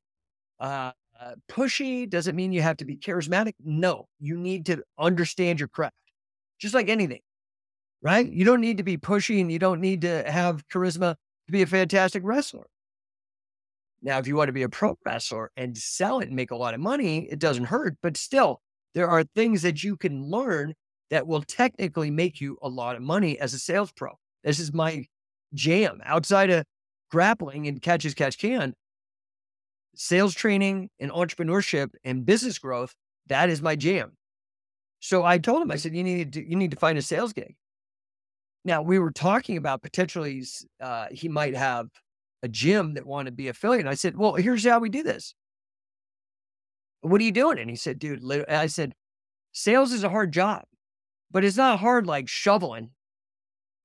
uh, 0.59 0.91
uh, 1.19 1.35
pushy, 1.49 2.09
doesn't 2.09 2.35
mean 2.35 2.51
you 2.51 2.61
have 2.61 2.77
to 2.77 2.85
be 2.85 2.95
charismatic. 2.97 3.53
No, 3.63 4.07
you 4.19 4.37
need 4.37 4.65
to 4.67 4.81
understand 4.97 5.59
your 5.59 5.67
craft, 5.67 5.95
just 6.57 6.73
like 6.73 6.89
anything, 6.89 7.21
right? 8.01 8.27
You 8.27 8.45
don't 8.45 8.61
need 8.61 8.77
to 8.77 8.83
be 8.83 8.97
pushy 8.97 9.41
and 9.41 9.51
you 9.51 9.59
don't 9.59 9.81
need 9.81 10.01
to 10.01 10.23
have 10.29 10.67
charisma 10.69 11.15
to 11.47 11.51
be 11.51 11.61
a 11.61 11.67
fantastic 11.67 12.23
wrestler. 12.25 12.67
Now, 14.01 14.17
if 14.17 14.27
you 14.27 14.35
want 14.35 14.47
to 14.47 14.53
be 14.53 14.63
a 14.63 14.69
pro 14.69 14.97
wrestler 15.05 15.51
and 15.57 15.77
sell 15.77 16.19
it 16.19 16.27
and 16.27 16.35
make 16.35 16.51
a 16.51 16.55
lot 16.55 16.73
of 16.73 16.79
money, 16.79 17.27
it 17.29 17.39
doesn't 17.39 17.65
hurt. 17.65 17.97
But 18.01 18.15
still, 18.15 18.61
there 18.93 19.09
are 19.09 19.25
things 19.35 19.61
that 19.63 19.83
you 19.83 19.97
can 19.97 20.23
learn 20.23 20.73
that 21.09 21.27
will 21.27 21.41
technically 21.41 22.11
make 22.11 22.39
you 22.39 22.57
a 22.61 22.69
lot 22.69 22.95
of 22.95 23.01
money 23.01 23.39
as 23.39 23.53
a 23.53 23.59
sales 23.59 23.91
pro. 23.91 24.11
This 24.43 24.59
is 24.59 24.73
my 24.73 25.05
jam 25.53 26.01
outside 26.05 26.49
of 26.49 26.65
grappling 27.11 27.67
and 27.67 27.81
catch 27.81 28.05
as 28.05 28.13
catch 28.13 28.37
can. 28.37 28.73
Sales 29.95 30.33
training 30.33 30.89
and 30.99 31.11
entrepreneurship 31.11 31.89
and 32.03 32.25
business 32.25 32.59
growth, 32.59 32.93
that 33.27 33.49
is 33.49 33.61
my 33.61 33.75
jam. 33.75 34.13
So 34.99 35.23
I 35.23 35.37
told 35.37 35.61
him, 35.61 35.71
I 35.71 35.75
said, 35.77 35.95
you 35.95 36.03
need 36.03 36.33
to, 36.33 36.47
you 36.47 36.55
need 36.55 36.71
to 36.71 36.77
find 36.77 36.97
a 36.97 37.01
sales 37.01 37.33
gig. 37.33 37.55
Now 38.65 38.81
we 38.81 38.99
were 38.99 39.11
talking 39.11 39.57
about 39.57 39.81
potentially 39.81 40.43
uh, 40.79 41.07
he 41.11 41.27
might 41.29 41.55
have 41.55 41.87
a 42.43 42.47
gym 42.47 42.93
that 42.93 43.05
wanted 43.05 43.31
to 43.31 43.35
be 43.35 43.47
affiliate. 43.47 43.87
I 43.87 43.95
said, 43.95 44.15
well, 44.15 44.35
here's 44.35 44.65
how 44.65 44.79
we 44.79 44.89
do 44.89 45.03
this. 45.03 45.33
What 47.01 47.21
are 47.21 47.23
you 47.23 47.31
doing? 47.31 47.59
And 47.59 47.69
he 47.69 47.75
said, 47.75 47.97
dude, 47.99 48.23
I 48.49 48.67
said, 48.67 48.93
sales 49.53 49.93
is 49.93 50.03
a 50.03 50.09
hard 50.09 50.31
job, 50.33 50.63
but 51.31 51.45
it's 51.45 51.57
not 51.57 51.79
hard 51.79 52.07
like 52.07 52.27
shoveling 52.27 52.91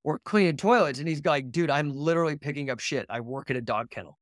or 0.03 0.19
cleaning 0.19 0.57
toilets. 0.57 0.99
And 0.99 1.09
he's 1.09 1.25
like, 1.25 1.51
dude, 1.51 1.71
I'm 1.71 1.91
literally 1.91 2.37
picking 2.37 2.71
up 2.71 2.81
shit. 2.81 3.07
I 3.09 3.21
work 3.21 3.51
at 3.51 3.57
a 3.57 3.61
dog 3.61 3.91
kennel. 3.91 4.19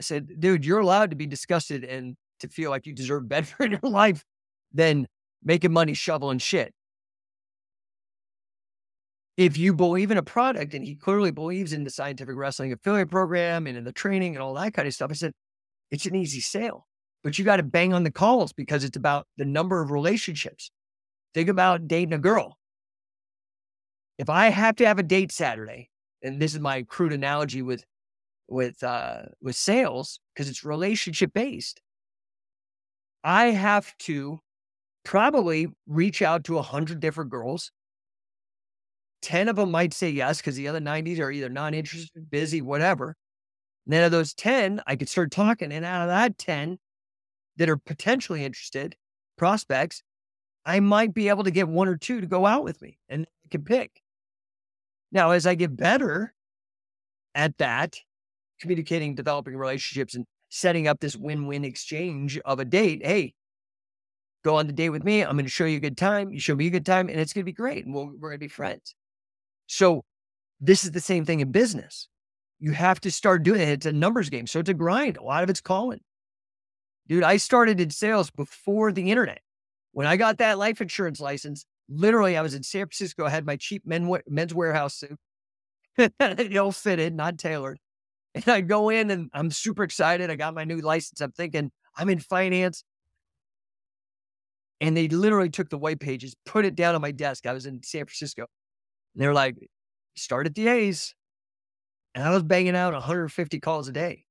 I 0.00 0.02
said, 0.02 0.40
dude, 0.40 0.64
you're 0.64 0.80
allowed 0.80 1.10
to 1.10 1.16
be 1.16 1.26
disgusted 1.26 1.84
and 1.84 2.16
to 2.40 2.48
feel 2.48 2.70
like 2.70 2.86
you 2.86 2.94
deserve 2.94 3.28
better 3.28 3.54
in 3.60 3.72
your 3.72 3.80
life 3.82 4.24
than 4.72 5.06
making 5.42 5.72
money 5.72 5.94
shoveling 5.94 6.38
shit 6.38 6.72
if 9.38 9.56
you 9.56 9.72
believe 9.72 10.10
in 10.10 10.18
a 10.18 10.22
product 10.22 10.74
and 10.74 10.84
he 10.84 10.96
clearly 10.96 11.30
believes 11.30 11.72
in 11.72 11.84
the 11.84 11.90
scientific 11.90 12.34
wrestling 12.36 12.72
affiliate 12.72 13.08
program 13.08 13.68
and 13.68 13.78
in 13.78 13.84
the 13.84 13.92
training 13.92 14.34
and 14.34 14.42
all 14.42 14.52
that 14.54 14.74
kind 14.74 14.88
of 14.88 14.92
stuff, 14.92 15.12
I 15.12 15.14
said, 15.14 15.32
it's 15.92 16.06
an 16.06 16.16
easy 16.16 16.40
sale, 16.40 16.88
but 17.22 17.38
you 17.38 17.44
got 17.44 17.58
to 17.58 17.62
bang 17.62 17.94
on 17.94 18.02
the 18.02 18.10
calls 18.10 18.52
because 18.52 18.82
it's 18.82 18.96
about 18.96 19.28
the 19.36 19.44
number 19.44 19.80
of 19.80 19.92
relationships. 19.92 20.72
Think 21.34 21.48
about 21.48 21.88
dating 21.88 22.14
a 22.14 22.18
girl. 22.18 22.58
If 24.18 24.28
I 24.28 24.48
have 24.48 24.76
to 24.76 24.86
have 24.86 24.98
a 24.98 25.02
date 25.02 25.30
Saturday, 25.30 25.90
and 26.22 26.40
this 26.40 26.54
is 26.54 26.60
my 26.60 26.82
crude 26.82 27.12
analogy 27.12 27.62
with 27.62 27.84
with 28.48 28.82
uh 28.82 29.22
with 29.40 29.54
sales 29.54 30.20
because 30.34 30.48
it's 30.48 30.64
relationship 30.64 31.32
based. 31.32 31.80
I 33.22 33.46
have 33.46 33.96
to 33.98 34.40
probably 35.04 35.68
reach 35.86 36.22
out 36.22 36.44
to 36.44 36.58
a 36.58 36.62
hundred 36.62 37.00
different 37.00 37.30
girls. 37.30 37.70
10 39.22 39.48
of 39.48 39.56
them 39.56 39.70
might 39.70 39.92
say 39.92 40.10
yes 40.10 40.38
because 40.38 40.56
the 40.56 40.68
other 40.68 40.80
90s 40.80 41.18
are 41.18 41.30
either 41.30 41.48
not 41.48 41.74
interested, 41.74 42.30
busy, 42.30 42.62
whatever. 42.62 43.16
And 43.86 43.92
then 43.92 44.04
of 44.04 44.12
those 44.12 44.32
10, 44.34 44.80
I 44.86 44.96
could 44.96 45.08
start 45.08 45.30
talking. 45.30 45.72
And 45.72 45.84
out 45.84 46.02
of 46.02 46.08
that 46.08 46.38
10 46.38 46.78
that 47.56 47.68
are 47.68 47.76
potentially 47.76 48.44
interested, 48.44 48.96
prospects, 49.36 50.02
I 50.68 50.80
might 50.80 51.14
be 51.14 51.30
able 51.30 51.44
to 51.44 51.50
get 51.50 51.66
one 51.66 51.88
or 51.88 51.96
two 51.96 52.20
to 52.20 52.26
go 52.26 52.44
out 52.44 52.62
with 52.62 52.82
me 52.82 52.98
and 53.08 53.26
can 53.50 53.64
pick. 53.64 54.02
Now, 55.10 55.30
as 55.30 55.46
I 55.46 55.54
get 55.54 55.74
better 55.74 56.34
at 57.34 57.56
that, 57.56 57.96
communicating, 58.60 59.14
developing 59.14 59.56
relationships, 59.56 60.14
and 60.14 60.26
setting 60.50 60.86
up 60.86 61.00
this 61.00 61.16
win 61.16 61.46
win 61.46 61.64
exchange 61.64 62.38
of 62.40 62.60
a 62.60 62.66
date, 62.66 63.00
hey, 63.02 63.32
go 64.44 64.56
on 64.56 64.66
the 64.66 64.74
date 64.74 64.90
with 64.90 65.04
me. 65.04 65.22
I'm 65.22 65.36
going 65.36 65.46
to 65.46 65.50
show 65.50 65.64
you 65.64 65.78
a 65.78 65.80
good 65.80 65.96
time. 65.96 66.34
You 66.34 66.38
show 66.38 66.54
me 66.54 66.66
a 66.66 66.70
good 66.70 66.84
time, 66.84 67.08
and 67.08 67.18
it's 67.18 67.32
going 67.32 67.44
to 67.44 67.50
be 67.50 67.52
great. 67.52 67.86
And 67.86 67.94
we 67.94 68.04
we 68.04 68.16
are 68.16 68.18
going 68.18 68.32
to 68.32 68.38
be 68.38 68.48
friends. 68.48 68.94
So, 69.68 70.04
this 70.60 70.84
is 70.84 70.90
the 70.90 71.00
same 71.00 71.24
thing 71.24 71.40
in 71.40 71.50
business. 71.50 72.08
You 72.58 72.72
have 72.72 73.00
to 73.00 73.10
start 73.10 73.42
doing 73.42 73.62
it. 73.62 73.68
It's 73.70 73.86
a 73.86 73.92
numbers 73.92 74.28
game. 74.28 74.46
So, 74.46 74.60
it's 74.60 74.68
a 74.68 74.74
grind. 74.74 75.16
A 75.16 75.22
lot 75.22 75.44
of 75.44 75.48
it's 75.48 75.62
calling. 75.62 76.00
Dude, 77.06 77.24
I 77.24 77.38
started 77.38 77.80
in 77.80 77.88
sales 77.88 78.30
before 78.30 78.92
the 78.92 79.10
internet. 79.10 79.40
When 79.92 80.06
I 80.06 80.16
got 80.16 80.38
that 80.38 80.58
life 80.58 80.80
insurance 80.80 81.20
license, 81.20 81.64
literally, 81.88 82.36
I 82.36 82.42
was 82.42 82.54
in 82.54 82.62
San 82.62 82.82
Francisco. 82.82 83.24
I 83.24 83.30
had 83.30 83.46
my 83.46 83.56
cheap 83.56 83.82
men, 83.86 84.10
Men's 84.28 84.52
Wearhouse 84.52 84.92
suit, 84.92 85.18
ill 86.20 86.72
fitted, 86.72 87.14
not 87.14 87.38
tailored. 87.38 87.78
And 88.34 88.48
I 88.48 88.60
go 88.60 88.90
in 88.90 89.10
and 89.10 89.30
I'm 89.32 89.50
super 89.50 89.82
excited. 89.82 90.30
I 90.30 90.36
got 90.36 90.54
my 90.54 90.64
new 90.64 90.78
license. 90.78 91.20
I'm 91.20 91.32
thinking 91.32 91.70
I'm 91.96 92.08
in 92.08 92.20
finance. 92.20 92.84
And 94.80 94.96
they 94.96 95.08
literally 95.08 95.50
took 95.50 95.70
the 95.70 95.78
white 95.78 95.98
pages, 95.98 96.36
put 96.46 96.64
it 96.64 96.76
down 96.76 96.94
on 96.94 97.00
my 97.00 97.10
desk. 97.10 97.46
I 97.46 97.52
was 97.52 97.66
in 97.66 97.82
San 97.82 98.04
Francisco. 98.04 98.46
And 99.14 99.22
they're 99.22 99.34
like, 99.34 99.56
start 100.14 100.46
at 100.46 100.54
the 100.54 100.68
A's. 100.68 101.14
And 102.14 102.22
I 102.22 102.30
was 102.30 102.42
banging 102.42 102.76
out 102.76 102.92
150 102.92 103.60
calls 103.60 103.88
a 103.88 103.92
day 103.92 104.24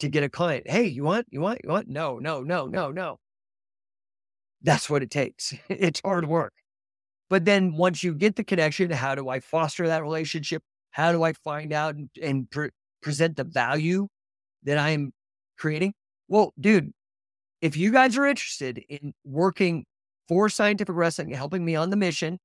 to 0.00 0.08
get 0.08 0.24
a 0.24 0.28
client. 0.28 0.68
Hey, 0.68 0.86
you 0.86 1.04
want, 1.04 1.26
you 1.30 1.40
want, 1.40 1.60
you 1.62 1.70
want? 1.70 1.88
No, 1.88 2.18
no, 2.18 2.40
no, 2.40 2.66
no, 2.66 2.90
no. 2.90 3.18
That's 4.62 4.88
what 4.88 5.02
it 5.02 5.10
takes. 5.10 5.54
it's 5.68 6.00
hard 6.04 6.26
work. 6.26 6.52
But 7.28 7.44
then 7.44 7.76
once 7.76 8.02
you 8.02 8.14
get 8.14 8.36
the 8.36 8.44
connection, 8.44 8.90
how 8.90 9.14
do 9.14 9.28
I 9.28 9.40
foster 9.40 9.86
that 9.86 10.02
relationship? 10.02 10.62
How 10.90 11.12
do 11.12 11.22
I 11.22 11.32
find 11.32 11.72
out 11.72 11.94
and, 11.94 12.10
and 12.22 12.50
pre- 12.50 12.70
present 13.00 13.36
the 13.36 13.44
value 13.44 14.08
that 14.64 14.76
I 14.78 14.90
am 14.90 15.12
creating? 15.56 15.94
Well, 16.28 16.52
dude, 16.60 16.92
if 17.62 17.76
you 17.76 17.90
guys 17.90 18.18
are 18.18 18.26
interested 18.26 18.84
in 18.88 19.14
working 19.24 19.86
for 20.28 20.48
scientific 20.48 20.94
wrestling, 20.94 21.30
helping 21.30 21.64
me 21.64 21.74
on 21.74 21.90
the 21.90 21.96
mission, 21.96 22.38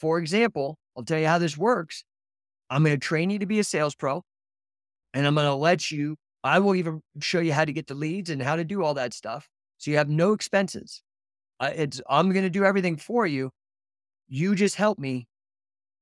for 0.00 0.18
example, 0.18 0.78
I'll 0.96 1.04
tell 1.04 1.18
you 1.18 1.26
how 1.26 1.38
this 1.38 1.56
works. 1.56 2.04
I'm 2.70 2.82
going 2.82 2.98
to 2.98 3.06
train 3.06 3.30
you 3.30 3.38
to 3.38 3.46
be 3.46 3.60
a 3.60 3.64
sales 3.64 3.94
pro 3.94 4.22
and 5.14 5.26
I'm 5.26 5.34
going 5.34 5.46
to 5.46 5.54
let 5.54 5.90
you, 5.90 6.16
I 6.44 6.58
will 6.58 6.74
even 6.74 7.02
show 7.20 7.40
you 7.40 7.52
how 7.52 7.64
to 7.64 7.72
get 7.72 7.86
the 7.86 7.94
leads 7.94 8.30
and 8.30 8.42
how 8.42 8.56
to 8.56 8.64
do 8.64 8.82
all 8.82 8.94
that 8.94 9.14
stuff. 9.14 9.48
So 9.78 9.90
you 9.90 9.96
have 9.96 10.08
no 10.08 10.32
expenses. 10.32 11.02
It's 11.60 12.00
I'm 12.08 12.30
going 12.32 12.44
to 12.44 12.50
do 12.50 12.64
everything 12.64 12.96
for 12.96 13.26
you. 13.26 13.50
You 14.28 14.54
just 14.54 14.76
help 14.76 14.98
me. 14.98 15.26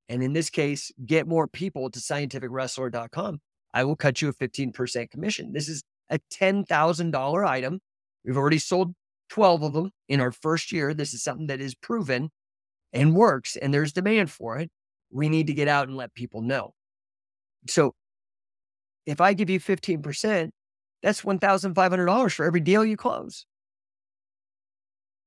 And 0.09 0.23
in 0.23 0.33
this 0.33 0.51
case, 0.51 0.93
get 1.05 1.27
more 1.27 1.49
people 1.49 1.91
to 1.91 1.99
scientificwrestler.com. 1.99 3.41
I 3.75 3.85
will 3.85 3.97
cut 3.97 4.23
you 4.23 4.29
a 4.29 4.33
15% 4.33 5.11
commission. 5.11 5.53
This 5.53 5.69
is 5.69 5.83
a 6.11 6.19
$10,000 6.33 7.49
item. 7.49 7.81
We've 8.25 8.37
already 8.37 8.59
sold 8.59 8.95
12 9.31 9.63
of 9.63 9.73
them 9.73 9.91
in 10.09 10.21
our 10.21 10.33
first 10.33 10.73
year. 10.73 10.95
This 10.95 11.13
is 11.13 11.23
something 11.23 11.49
that 11.49 11.61
is 11.61 11.75
proven 11.75 12.31
and 12.93 13.15
works, 13.15 13.57
and 13.57 13.75
there's 13.75 13.93
demand 13.93 14.31
for 14.31 14.59
it. 14.59 14.71
We 15.11 15.29
need 15.29 15.49
to 15.49 15.55
get 15.55 15.69
out 15.69 15.89
and 15.89 15.97
let 15.97 16.15
people 16.15 16.41
know. 16.43 16.75
So 17.69 17.95
if 19.07 19.21
I 19.21 19.35
give 19.35 19.51
you 19.51 19.61
15%, 19.61 20.51
that's 21.03 21.23
$1,500 21.23 22.33
for 22.33 22.45
every 22.45 22.61
deal 22.61 22.85
you 22.85 22.97
close. 22.97 23.45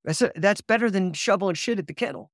That's, 0.09 0.23
a, 0.23 0.31
that's 0.35 0.61
better 0.61 0.89
than 0.89 1.13
shoveling 1.13 1.53
shit 1.53 1.77
at 1.77 1.85
the 1.85 1.93
kennel. 1.93 2.31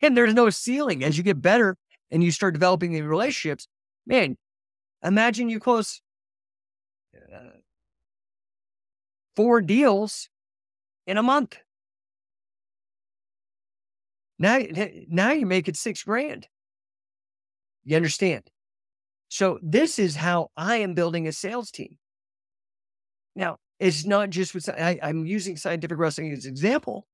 And 0.00 0.16
there's 0.16 0.34
no 0.34 0.50
ceiling 0.50 1.02
as 1.02 1.18
you 1.18 1.24
get 1.24 1.42
better 1.42 1.76
and 2.12 2.22
you 2.22 2.30
start 2.30 2.54
developing 2.54 2.92
the 2.92 3.00
relationships. 3.02 3.66
Man, 4.06 4.36
imagine 5.02 5.48
you 5.48 5.58
close 5.58 6.00
uh, 7.12 7.58
four 9.34 9.60
deals 9.60 10.28
in 11.08 11.16
a 11.16 11.24
month. 11.24 11.58
Now, 14.38 14.60
now 15.08 15.32
you 15.32 15.44
make 15.44 15.66
it 15.66 15.76
six 15.76 16.04
grand. 16.04 16.46
You 17.82 17.96
understand? 17.96 18.44
So 19.28 19.58
this 19.60 19.98
is 19.98 20.14
how 20.14 20.50
I 20.56 20.76
am 20.76 20.94
building 20.94 21.26
a 21.26 21.32
sales 21.32 21.72
team. 21.72 21.98
Now, 23.34 23.56
it's 23.78 24.06
not 24.06 24.30
just 24.30 24.54
with, 24.54 24.68
I, 24.68 24.98
am 25.02 25.26
using 25.26 25.56
scientific 25.56 25.98
wrestling 25.98 26.32
as 26.32 26.44
an 26.44 26.50
example, 26.50 27.06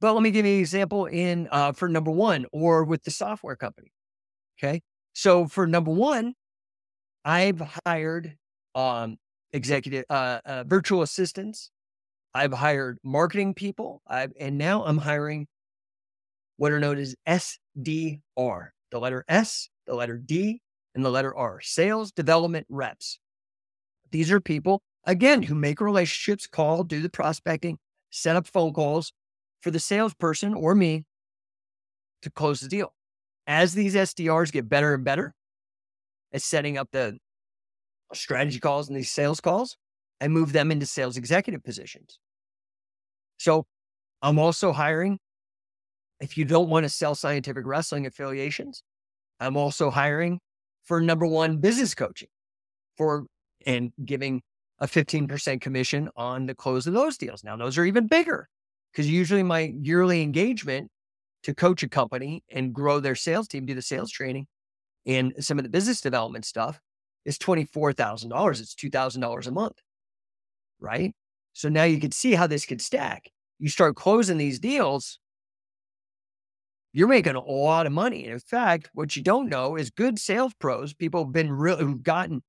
but 0.00 0.14
let 0.14 0.22
me 0.22 0.30
give 0.30 0.46
you 0.46 0.54
an 0.54 0.60
example 0.60 1.06
in 1.06 1.48
uh, 1.50 1.72
for 1.72 1.88
number 1.88 2.10
one 2.10 2.46
or 2.52 2.84
with 2.84 3.04
the 3.04 3.10
software 3.10 3.56
company. 3.56 3.92
Okay. 4.58 4.80
So 5.12 5.46
for 5.46 5.66
number 5.66 5.90
one, 5.90 6.34
I've 7.24 7.62
hired 7.86 8.36
um, 8.74 9.16
executive, 9.52 10.04
uh, 10.10 10.40
uh, 10.44 10.64
virtual 10.66 11.02
assistants. 11.02 11.70
I've 12.34 12.52
hired 12.52 12.98
marketing 13.04 13.54
people. 13.54 14.02
I've, 14.06 14.32
and 14.40 14.56
now 14.56 14.84
I'm 14.84 14.98
hiring 14.98 15.46
what 16.56 16.72
are 16.72 16.80
known 16.80 16.98
as 16.98 17.14
SDR, 17.28 18.68
the 18.90 18.98
letter 18.98 19.24
S, 19.28 19.68
the 19.86 19.94
letter 19.94 20.16
D, 20.16 20.60
and 20.94 21.04
the 21.04 21.10
letter 21.10 21.34
R, 21.34 21.60
sales 21.60 22.12
development 22.12 22.66
reps. 22.68 23.18
These 24.10 24.30
are 24.30 24.40
people 24.40 24.82
again, 25.04 25.42
who 25.42 25.54
make 25.54 25.80
relationships, 25.80 26.46
call, 26.46 26.84
do 26.84 27.00
the 27.00 27.10
prospecting, 27.10 27.78
set 28.10 28.36
up 28.36 28.46
phone 28.46 28.72
calls 28.72 29.12
for 29.60 29.70
the 29.70 29.80
salesperson 29.80 30.54
or 30.54 30.74
me 30.74 31.04
to 32.22 32.30
close 32.30 32.60
the 32.60 32.68
deal. 32.68 32.92
As 33.46 33.74
these 33.74 33.94
SDRs 33.94 34.52
get 34.52 34.68
better 34.68 34.94
and 34.94 35.04
better 35.04 35.34
at 36.32 36.42
setting 36.42 36.78
up 36.78 36.88
the 36.92 37.18
strategy 38.12 38.60
calls 38.60 38.88
and 38.88 38.96
these 38.96 39.10
sales 39.10 39.40
calls, 39.40 39.76
I 40.20 40.28
move 40.28 40.52
them 40.52 40.70
into 40.70 40.86
sales 40.86 41.16
executive 41.16 41.64
positions. 41.64 42.18
So 43.38 43.66
I'm 44.20 44.38
also 44.38 44.72
hiring, 44.72 45.18
if 46.20 46.38
you 46.38 46.44
don't 46.44 46.68
want 46.68 46.84
to 46.84 46.88
sell 46.88 47.16
scientific 47.16 47.66
wrestling 47.66 48.06
affiliations, 48.06 48.82
I'm 49.40 49.56
also 49.56 49.90
hiring 49.90 50.38
for 50.84 51.00
number 51.00 51.26
one 51.26 51.58
business 51.58 51.94
coaching 51.94 52.28
for 52.96 53.26
and 53.66 53.92
giving 54.04 54.42
a 54.82 54.86
15% 54.86 55.60
commission 55.60 56.10
on 56.16 56.44
the 56.46 56.54
close 56.54 56.88
of 56.88 56.92
those 56.92 57.16
deals. 57.16 57.44
Now, 57.44 57.56
those 57.56 57.78
are 57.78 57.84
even 57.84 58.08
bigger 58.08 58.48
because 58.92 59.08
usually 59.08 59.44
my 59.44 59.72
yearly 59.80 60.22
engagement 60.22 60.90
to 61.44 61.54
coach 61.54 61.84
a 61.84 61.88
company 61.88 62.42
and 62.50 62.74
grow 62.74 62.98
their 62.98 63.14
sales 63.14 63.46
team, 63.46 63.64
do 63.64 63.74
the 63.74 63.80
sales 63.80 64.10
training 64.10 64.46
and 65.06 65.32
some 65.38 65.58
of 65.58 65.64
the 65.64 65.70
business 65.70 66.00
development 66.00 66.44
stuff 66.44 66.80
is 67.24 67.38
$24,000. 67.38 68.60
It's 68.60 68.74
$2,000 68.74 69.46
a 69.46 69.50
month. 69.50 69.78
Right. 70.80 71.14
So 71.52 71.68
now 71.68 71.84
you 71.84 72.00
can 72.00 72.10
see 72.10 72.32
how 72.32 72.48
this 72.48 72.66
could 72.66 72.80
stack. 72.80 73.30
You 73.60 73.68
start 73.68 73.94
closing 73.94 74.38
these 74.38 74.58
deals, 74.58 75.20
you're 76.92 77.08
making 77.08 77.36
a 77.36 77.40
lot 77.40 77.86
of 77.86 77.92
money. 77.92 78.24
And 78.24 78.32
in 78.32 78.40
fact, 78.40 78.90
what 78.92 79.14
you 79.14 79.22
don't 79.22 79.48
know 79.48 79.76
is 79.76 79.90
good 79.90 80.18
sales 80.18 80.52
pros, 80.58 80.92
people 80.92 81.24
have 81.24 81.32
been 81.32 81.52
really 81.52 81.94
gotten 81.94 82.42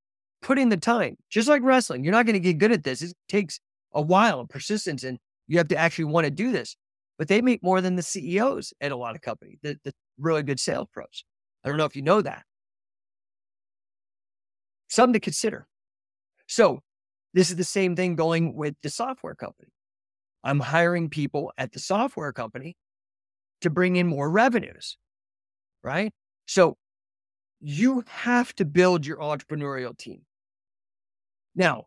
put 0.43 0.59
in 0.59 0.69
the 0.69 0.77
time, 0.77 1.17
just 1.29 1.47
like 1.47 1.63
wrestling. 1.63 2.03
You're 2.03 2.13
not 2.13 2.25
going 2.27 2.35
to 2.35 2.39
get 2.39 2.59
good 2.59 2.71
at 2.71 2.83
this. 2.83 3.01
It 3.01 3.15
takes 3.27 3.59
a 3.93 4.01
while 4.01 4.39
and 4.39 4.49
persistence, 4.49 5.03
and 5.03 5.17
you 5.47 5.57
have 5.57 5.69
to 5.69 5.77
actually 5.77 6.05
want 6.05 6.25
to 6.25 6.31
do 6.31 6.51
this. 6.51 6.75
But 7.17 7.27
they 7.27 7.41
make 7.41 7.63
more 7.63 7.81
than 7.81 7.95
the 7.95 8.03
CEOs 8.03 8.73
at 8.81 8.91
a 8.91 8.95
lot 8.95 9.15
of 9.15 9.21
companies, 9.21 9.59
the, 9.63 9.79
the 9.83 9.93
really 10.19 10.43
good 10.43 10.59
sales 10.59 10.87
pros. 10.91 11.23
I 11.63 11.69
don't 11.69 11.77
know 11.77 11.85
if 11.85 11.95
you 11.95 12.01
know 12.01 12.21
that. 12.21 12.43
Something 14.89 15.13
to 15.13 15.19
consider. 15.19 15.67
So, 16.47 16.81
this 17.33 17.49
is 17.49 17.55
the 17.55 17.63
same 17.63 17.95
thing 17.95 18.15
going 18.15 18.55
with 18.55 18.75
the 18.83 18.89
software 18.89 19.33
company. 19.33 19.69
I'm 20.43 20.59
hiring 20.59 21.09
people 21.09 21.51
at 21.57 21.71
the 21.71 21.79
software 21.79 22.31
company 22.31 22.75
to 23.61 23.69
bring 23.69 23.95
in 23.95 24.07
more 24.07 24.29
revenues, 24.29 24.97
right? 25.83 26.11
So, 26.45 26.77
you 27.59 28.03
have 28.07 28.53
to 28.55 28.65
build 28.65 29.05
your 29.05 29.17
entrepreneurial 29.17 29.97
team. 29.97 30.21
Now, 31.55 31.85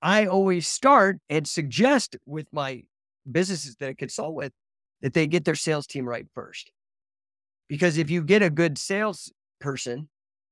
I 0.00 0.26
always 0.26 0.66
start 0.66 1.18
and 1.28 1.46
suggest 1.46 2.16
with 2.26 2.46
my 2.52 2.82
businesses 3.30 3.76
that 3.76 3.88
I 3.88 3.94
consult 3.94 4.34
with 4.34 4.52
that 5.00 5.14
they 5.14 5.26
get 5.26 5.44
their 5.44 5.54
sales 5.54 5.86
team 5.86 6.08
right 6.08 6.26
first. 6.34 6.70
Because 7.68 7.98
if 7.98 8.10
you 8.10 8.22
get 8.22 8.42
a 8.42 8.50
good 8.50 8.78
sales 8.78 9.32
person 9.60 10.08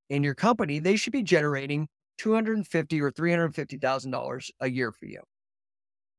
in 0.08 0.22
your 0.22 0.34
company, 0.34 0.78
they 0.78 0.96
should 0.96 1.12
be 1.12 1.22
generating 1.22 1.88
250 2.18 3.00
or 3.00 3.10
$350,000 3.10 4.50
a 4.60 4.70
year 4.70 4.92
for 4.92 5.06
you. 5.06 5.20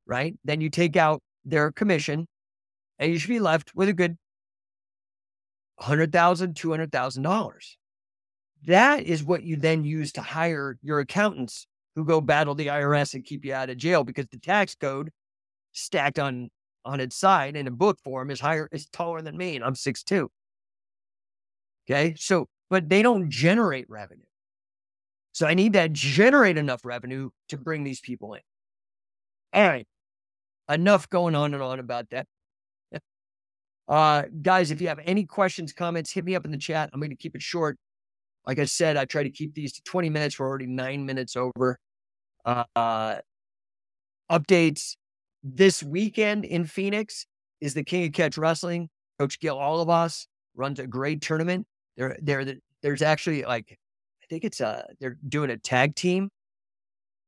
Right. 0.05 0.35
Then 0.43 0.61
you 0.61 0.69
take 0.69 0.97
out 0.97 1.21
their 1.45 1.71
commission 1.71 2.27
and 2.99 3.11
you 3.11 3.19
should 3.19 3.29
be 3.29 3.39
left 3.39 3.73
with 3.75 3.89
a 3.89 3.93
good 3.93 4.17
$100,000, 5.81 6.11
$200,000. 6.53 7.51
That 8.67 9.03
is 9.03 9.23
what 9.23 9.43
you 9.43 9.55
then 9.55 9.83
use 9.83 10.11
to 10.13 10.21
hire 10.21 10.77
your 10.83 10.99
accountants 10.99 11.65
who 11.95 12.05
go 12.05 12.21
battle 12.21 12.55
the 12.55 12.67
IRS 12.67 13.13
and 13.13 13.23
keep 13.23 13.45
you 13.45 13.53
out 13.53 13.69
of 13.69 13.77
jail 13.77 14.03
because 14.03 14.27
the 14.27 14.39
tax 14.39 14.75
code 14.75 15.09
stacked 15.73 16.19
on 16.19 16.49
on 16.83 16.99
its 16.99 17.15
side 17.15 17.55
in 17.55 17.67
a 17.67 17.71
book 17.71 17.99
form 18.03 18.31
is 18.31 18.39
higher, 18.39 18.67
is 18.71 18.87
taller 18.87 19.21
than 19.21 19.37
me, 19.37 19.55
and 19.55 19.63
I'm 19.63 19.75
six 19.75 20.03
two. 20.03 20.31
Okay. 21.89 22.15
So, 22.17 22.47
but 22.69 22.89
they 22.89 23.01
don't 23.01 23.29
generate 23.29 23.89
revenue. 23.89 24.23
So 25.33 25.47
I 25.47 25.53
need 25.53 25.73
to 25.73 25.89
generate 25.89 26.57
enough 26.57 26.83
revenue 26.83 27.29
to 27.49 27.57
bring 27.57 27.83
these 27.83 28.01
people 28.01 28.33
in. 28.33 28.41
All 29.53 29.67
right. 29.67 29.87
Enough 30.69 31.09
going 31.09 31.35
on 31.35 31.53
and 31.53 31.63
on 31.63 31.79
about 31.79 32.09
that. 32.11 32.27
Uh, 33.87 34.23
guys, 34.41 34.71
if 34.71 34.79
you 34.79 34.87
have 34.87 34.99
any 35.03 35.25
questions, 35.25 35.73
comments, 35.73 36.11
hit 36.11 36.23
me 36.23 36.33
up 36.33 36.45
in 36.45 36.51
the 36.51 36.57
chat. 36.57 36.89
I'm 36.93 37.01
going 37.01 37.09
to 37.09 37.15
keep 37.15 37.35
it 37.35 37.41
short. 37.41 37.77
Like 38.45 38.59
I 38.59 38.65
said, 38.65 38.97
I 38.97 39.05
try 39.05 39.23
to 39.23 39.29
keep 39.29 39.53
these 39.53 39.73
to 39.73 39.81
20 39.83 40.09
minutes. 40.09 40.39
We're 40.39 40.47
already 40.47 40.67
nine 40.67 41.05
minutes 41.05 41.35
over. 41.35 41.77
Uh, 42.43 43.19
updates 44.31 44.95
this 45.43 45.83
weekend 45.83 46.45
in 46.45 46.65
Phoenix 46.65 47.25
is 47.59 47.73
the 47.73 47.83
King 47.83 48.05
of 48.07 48.13
Catch 48.13 48.37
Wrestling. 48.37 48.89
Coach 49.19 49.39
Gil 49.39 49.57
Olivas 49.57 50.25
runs 50.55 50.79
a 50.79 50.87
great 50.87 51.21
tournament. 51.21 51.67
There, 51.97 52.17
there, 52.21 52.45
there's 52.81 53.01
actually 53.01 53.43
like, 53.43 53.77
I 54.23 54.25
think 54.27 54.43
it's 54.43 54.61
a, 54.61 54.85
they're 54.99 55.17
doing 55.27 55.51
a 55.51 55.57
tag 55.57 55.95
team. 55.95 56.29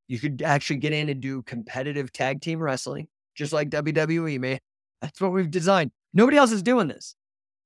You 0.08 0.20
could 0.20 0.42
actually 0.42 0.78
get 0.78 0.94
in 0.94 1.10
and 1.10 1.22
do 1.22 1.44
competitive 1.44 2.12
tag 2.12 2.42
team 2.42 2.60
wrestling, 2.60 3.08
just 3.36 3.54
like 3.54 3.70
WWE, 3.70 4.40
man. 4.40 4.60
That's 5.02 5.22
what 5.22 5.32
we've 5.32 5.52
designed. 5.52 5.92
Nobody 6.14 6.38
else 6.38 6.52
is 6.52 6.64
doing 6.64 6.88
this. 6.88 7.16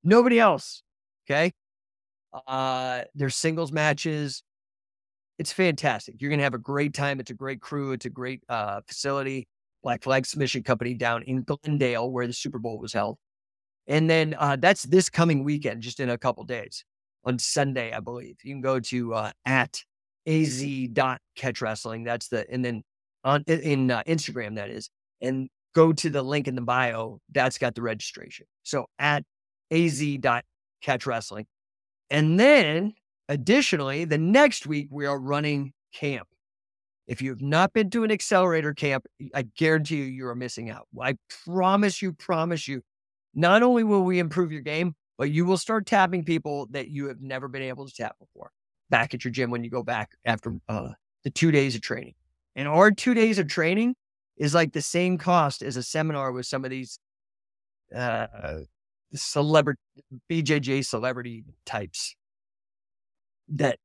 Nobody 0.04 0.40
else. 0.40 0.84
Okay. 1.30 1.52
Uh, 2.46 3.02
there's 3.16 3.36
singles 3.36 3.72
matches. 3.72 4.44
It's 5.40 5.52
fantastic. 5.52 6.16
You're 6.20 6.30
going 6.30 6.40
to 6.40 6.44
have 6.44 6.54
a 6.54 6.60
great 6.60 6.94
time. 6.94 7.20
It's 7.20 7.32
a 7.32 7.36
great 7.36 7.62
crew. 7.62 7.92
It's 7.92 8.06
a 8.06 8.10
great 8.10 8.44
uh, 8.50 8.82
facility. 8.88 9.48
Black 9.84 10.04
Flag 10.04 10.26
Submission 10.26 10.64
Company 10.64 10.94
down 10.94 11.24
in 11.24 11.44
Glendale, 11.44 12.12
where 12.12 12.28
the 12.28 12.34
Super 12.34 12.60
Bowl 12.60 12.80
was 12.80 12.94
held. 12.94 13.18
And 13.88 14.10
then 14.10 14.36
uh, 14.38 14.58
that's 14.60 14.84
this 14.84 15.10
coming 15.10 15.44
weekend, 15.44 15.82
just 15.82 16.00
in 16.00 16.10
a 16.10 16.18
couple 16.18 16.44
days 16.44 16.84
on 17.24 17.40
Sunday, 17.40 17.94
I 17.94 18.00
believe. 18.00 18.38
You 18.44 18.54
can 18.54 18.62
go 18.62 18.80
to 18.80 19.14
uh, 19.14 19.32
at 19.46 19.82
az 20.26 20.64
dot 20.92 21.22
catch 21.36 21.62
wrestling. 21.62 22.04
That's 22.04 22.28
the 22.28 22.50
and 22.52 22.66
then 22.66 22.84
on 23.24 23.44
in 23.48 23.92
uh, 23.92 24.04
Instagram 24.08 24.56
that 24.56 24.70
is, 24.70 24.90
and 25.22 25.50
go 25.74 25.94
to 25.94 26.10
the 26.10 26.22
link 26.22 26.48
in 26.48 26.56
the 26.56 26.62
bio. 26.62 27.20
That's 27.32 27.58
got 27.58 27.76
the 27.76 27.82
registration. 27.82 28.46
So 28.64 28.88
at 29.00 29.24
az 29.72 30.04
dot 30.20 30.44
catch 30.82 31.06
wrestling. 31.06 31.46
And 32.10 32.40
then 32.40 32.94
additionally, 33.30 34.06
the 34.06 34.18
next 34.18 34.66
week 34.66 34.88
we 34.92 35.06
are 35.06 35.20
running 35.20 35.74
camp. 35.94 36.28
If 37.08 37.22
you 37.22 37.30
have 37.30 37.42
not 37.42 37.74
been 37.74 37.90
to 37.92 38.04
an 38.04 38.12
accelerator 38.12 38.74
camp, 38.74 39.06
I 39.34 39.44
guarantee 39.58 39.98
you, 39.98 40.04
you 40.04 40.28
are 40.28 40.36
missing 40.36 40.70
out. 40.70 40.88
I 41.02 41.16
promise 41.46 42.02
you, 42.02 42.12
promise 42.12 42.68
you, 42.68 42.82
not 43.34 43.64
only 43.64 43.84
will 43.84 44.04
we 44.04 44.20
improve 44.20 44.52
your 44.52 44.62
game, 44.62 44.94
but 45.18 45.32
you 45.32 45.46
will 45.46 45.58
start 45.58 45.86
tapping 45.86 46.24
people 46.26 46.68
that 46.72 46.90
you 46.90 47.08
have 47.08 47.22
never 47.22 47.48
been 47.48 47.62
able 47.62 47.88
to 47.88 47.94
tap 47.94 48.18
before 48.20 48.52
back 48.90 49.14
at 49.14 49.24
your 49.24 49.32
gym 49.32 49.52
when 49.52 49.64
you 49.64 49.70
go 49.70 49.84
back 49.84 50.12
after 50.26 50.58
uh, 50.70 50.90
the 51.24 51.30
two 51.30 51.52
days 51.52 51.76
of 51.76 51.82
training. 51.82 52.14
And 52.56 52.68
our 52.68 52.92
two 52.92 53.14
days 53.14 53.40
of 53.40 53.48
training 53.48 53.96
is 54.38 54.54
like 54.54 54.74
the 54.74 54.82
same 54.82 55.18
cost 55.18 55.62
as 55.62 55.78
a 55.78 55.84
seminar 55.84 56.32
with 56.32 56.46
some 56.46 56.64
of 56.64 56.72
these 56.72 57.00
uh, 57.96 58.28
celebrity 59.14 59.80
BJJ 60.30 60.86
celebrity 60.86 61.44
types 61.66 62.16
that 63.50 63.80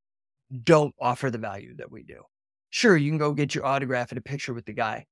don't 0.64 0.94
offer 1.00 1.30
the 1.30 1.38
value 1.38 1.74
that 1.76 1.90
we 1.90 2.02
do. 2.02 2.22
Sure, 2.70 2.96
you 2.96 3.10
can 3.10 3.18
go 3.18 3.32
get 3.32 3.54
your 3.54 3.66
autograph 3.66 4.10
and 4.10 4.18
a 4.18 4.22
picture 4.22 4.54
with 4.54 4.64
the 4.64 4.72
guy, 4.72 5.06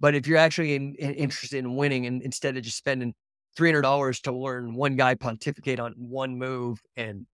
but 0.00 0.14
if 0.14 0.26
you're 0.26 0.38
actually 0.38 0.74
in, 0.74 0.94
in, 0.98 1.14
interested 1.14 1.58
in 1.58 1.76
winning, 1.76 2.06
and 2.06 2.22
instead 2.22 2.56
of 2.56 2.62
just 2.62 2.76
spending 2.76 3.14
three 3.56 3.70
hundred 3.70 3.82
dollars 3.82 4.20
to 4.22 4.32
learn 4.32 4.74
one 4.74 4.96
guy 4.96 5.14
pontificate 5.14 5.80
on 5.80 5.94
one 5.96 6.38
move 6.38 6.80
and 6.96 7.26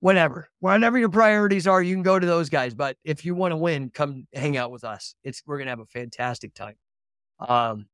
whatever, 0.00 0.48
whatever 0.60 0.98
your 0.98 1.08
priorities 1.08 1.66
are, 1.66 1.82
you 1.82 1.94
can 1.94 2.02
go 2.02 2.18
to 2.18 2.26
those 2.26 2.50
guys. 2.50 2.74
But 2.74 2.96
if 3.04 3.24
you 3.24 3.34
want 3.34 3.52
to 3.52 3.56
win, 3.56 3.90
come 3.90 4.26
hang 4.34 4.56
out 4.56 4.70
with 4.70 4.84
us. 4.84 5.14
It's 5.24 5.42
we're 5.46 5.58
gonna 5.58 5.70
have 5.70 5.80
a 5.80 5.86
fantastic 5.86 6.54
time. 6.54 6.74
Um, 7.40 7.86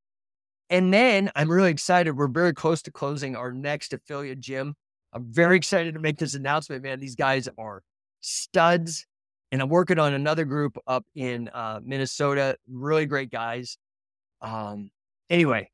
and 0.70 0.92
then 0.92 1.30
I'm 1.34 1.50
really 1.50 1.70
excited. 1.70 2.16
We're 2.16 2.28
very 2.28 2.52
close 2.52 2.82
to 2.82 2.90
closing 2.90 3.36
our 3.36 3.52
next 3.52 3.92
affiliate 3.92 4.40
gym. 4.40 4.74
I'm 5.12 5.24
very 5.30 5.56
excited 5.56 5.94
to 5.94 6.00
make 6.00 6.18
this 6.18 6.34
announcement, 6.34 6.82
man. 6.82 7.00
These 7.00 7.16
guys 7.16 7.48
are 7.58 7.82
studs. 8.20 9.06
And 9.50 9.62
I'm 9.62 9.70
working 9.70 9.98
on 9.98 10.12
another 10.12 10.44
group 10.44 10.76
up 10.86 11.06
in 11.14 11.48
uh, 11.54 11.80
Minnesota. 11.82 12.56
Really 12.70 13.06
great 13.06 13.30
guys. 13.30 13.78
Um, 14.42 14.90
anyway, 15.30 15.70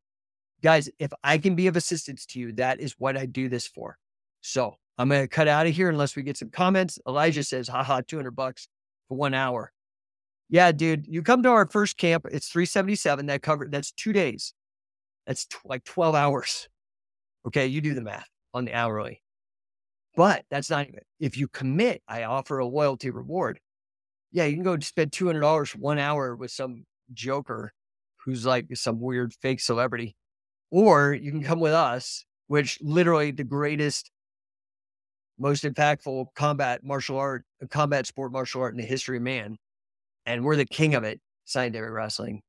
guys, 0.63 0.89
if 1.01 1.13
I 1.25 1.39
can 1.39 1.57
be 1.57 1.67
of 1.67 1.77
assistance 1.77 2.25
to 2.27 2.39
you, 2.39 2.53
that 2.53 2.79
is 2.81 2.95
what 2.99 3.17
I 3.17 3.27
do 3.27 3.49
this 3.49 3.67
for. 3.67 3.99
So 4.43 4.77
I'm 4.97 5.09
going 5.09 5.23
to 5.23 5.29
cut 5.29 5.49
out 5.49 5.67
of 5.67 5.75
here 5.75 5.89
unless 5.89 6.15
we 6.15 6.23
get 6.23 6.37
some 6.37 6.51
comments. 6.51 7.01
Elijah 7.09 7.43
says, 7.43 7.67
haha, 7.67 8.03
200 8.07 8.31
bucks 8.31 8.69
for 9.09 9.17
one 9.17 9.35
hour. 9.35 9.73
Yeah, 10.51 10.71
dude, 10.71 11.07
you 11.09 11.23
come 11.23 11.43
to 11.43 11.49
our 11.49 11.67
first 11.69 11.97
camp. 11.97 12.27
It's 12.31 12.49
377. 12.49 13.27
That 13.27 13.43
cover 13.43 13.67
that's 13.69 13.91
two 13.91 14.13
days. 14.13 14.55
That's 15.27 15.47
t- 15.47 15.57
like 15.65 15.85
12 15.85 16.15
hours. 16.15 16.69
Okay. 17.47 17.67
You 17.67 17.81
do 17.81 17.95
the 17.95 18.03
math 18.03 18.29
on 18.53 18.65
the 18.65 18.75
hourly. 18.75 19.21
But 20.17 20.45
that's 20.51 20.71
not 20.71 20.87
even, 20.87 21.01
if 21.19 21.37
you 21.37 21.49
commit, 21.49 22.03
I 22.07 22.25
offer 22.25 22.59
a 22.59 22.67
loyalty 22.67 23.11
reward. 23.11 23.59
Yeah, 24.31 24.45
you 24.45 24.55
can 24.55 24.63
go 24.63 24.79
spend 24.79 25.11
$200 25.11 25.77
one 25.77 25.99
hour 25.99 26.37
with 26.37 26.51
some 26.51 26.85
joker 27.13 27.73
who's 28.25 28.47
like 28.47 28.67
some 28.75 29.01
weird 29.01 29.35
fake 29.43 29.61
celebrity. 29.61 30.17
Or 30.71 31.13
you 31.13 31.31
can 31.31 31.43
come 31.43 31.61
with 31.61 31.73
us, 31.73 32.25
which 32.47 32.79
literally 32.81 33.31
the 33.31 33.45
greatest, 33.45 34.11
most 35.39 35.65
impactful 35.65 36.27
combat 36.35 36.85
martial 36.85 37.19
art, 37.19 37.45
combat 37.71 38.07
sport 38.07 38.33
martial 38.33 38.63
art 38.63 38.75
in 38.75 38.81
the 38.81 38.87
history 38.87 39.17
of 39.19 39.23
man. 39.23 39.57
And 40.27 40.45
we're 40.45 40.57
the 40.57 40.65
king 40.65 40.95
of 40.95 41.05
it. 41.05 41.21
Scientific 41.45 41.91
wrestling 41.91 42.41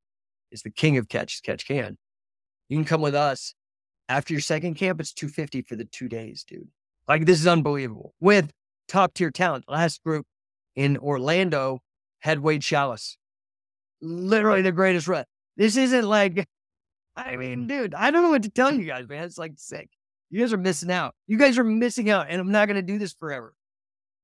is 0.50 0.62
the 0.62 0.70
king 0.70 0.96
of 0.96 1.08
catch, 1.08 1.42
catch 1.42 1.66
can. 1.66 1.98
You 2.68 2.76
can 2.76 2.84
come 2.84 3.00
with 3.00 3.14
us. 3.14 3.54
After 4.08 4.32
your 4.32 4.40
second 4.40 4.74
camp, 4.74 5.00
it's 5.00 5.12
250 5.12 5.62
for 5.62 5.76
the 5.76 5.84
two 5.84 6.08
days, 6.08 6.44
dude. 6.44 6.68
Like 7.08 7.26
this 7.26 7.40
is 7.40 7.46
unbelievable. 7.46 8.14
With 8.20 8.52
top 8.88 9.14
tier 9.14 9.30
talent. 9.30 9.64
Last 9.68 10.02
group 10.04 10.26
in 10.74 10.96
Orlando 10.98 11.80
had 12.20 12.40
Wade 12.40 12.64
Schalles. 12.64 13.18
Literally 14.00 14.62
the 14.62 14.72
greatest 14.72 15.08
rep. 15.08 15.26
This 15.56 15.76
isn't 15.76 16.04
like, 16.04 16.46
I 17.16 17.36
mean, 17.36 17.66
dude, 17.66 17.94
I 17.94 18.10
don't 18.10 18.22
know 18.22 18.30
what 18.30 18.42
to 18.42 18.50
tell 18.50 18.72
you 18.72 18.84
guys, 18.84 19.08
man. 19.08 19.24
It's 19.24 19.38
like 19.38 19.52
sick. 19.56 19.88
You 20.30 20.40
guys 20.40 20.52
are 20.52 20.58
missing 20.58 20.90
out. 20.90 21.14
You 21.26 21.38
guys 21.38 21.56
are 21.58 21.64
missing 21.64 22.10
out, 22.10 22.26
and 22.28 22.40
I'm 22.40 22.50
not 22.50 22.68
gonna 22.68 22.82
do 22.82 22.98
this 22.98 23.14
forever. 23.14 23.54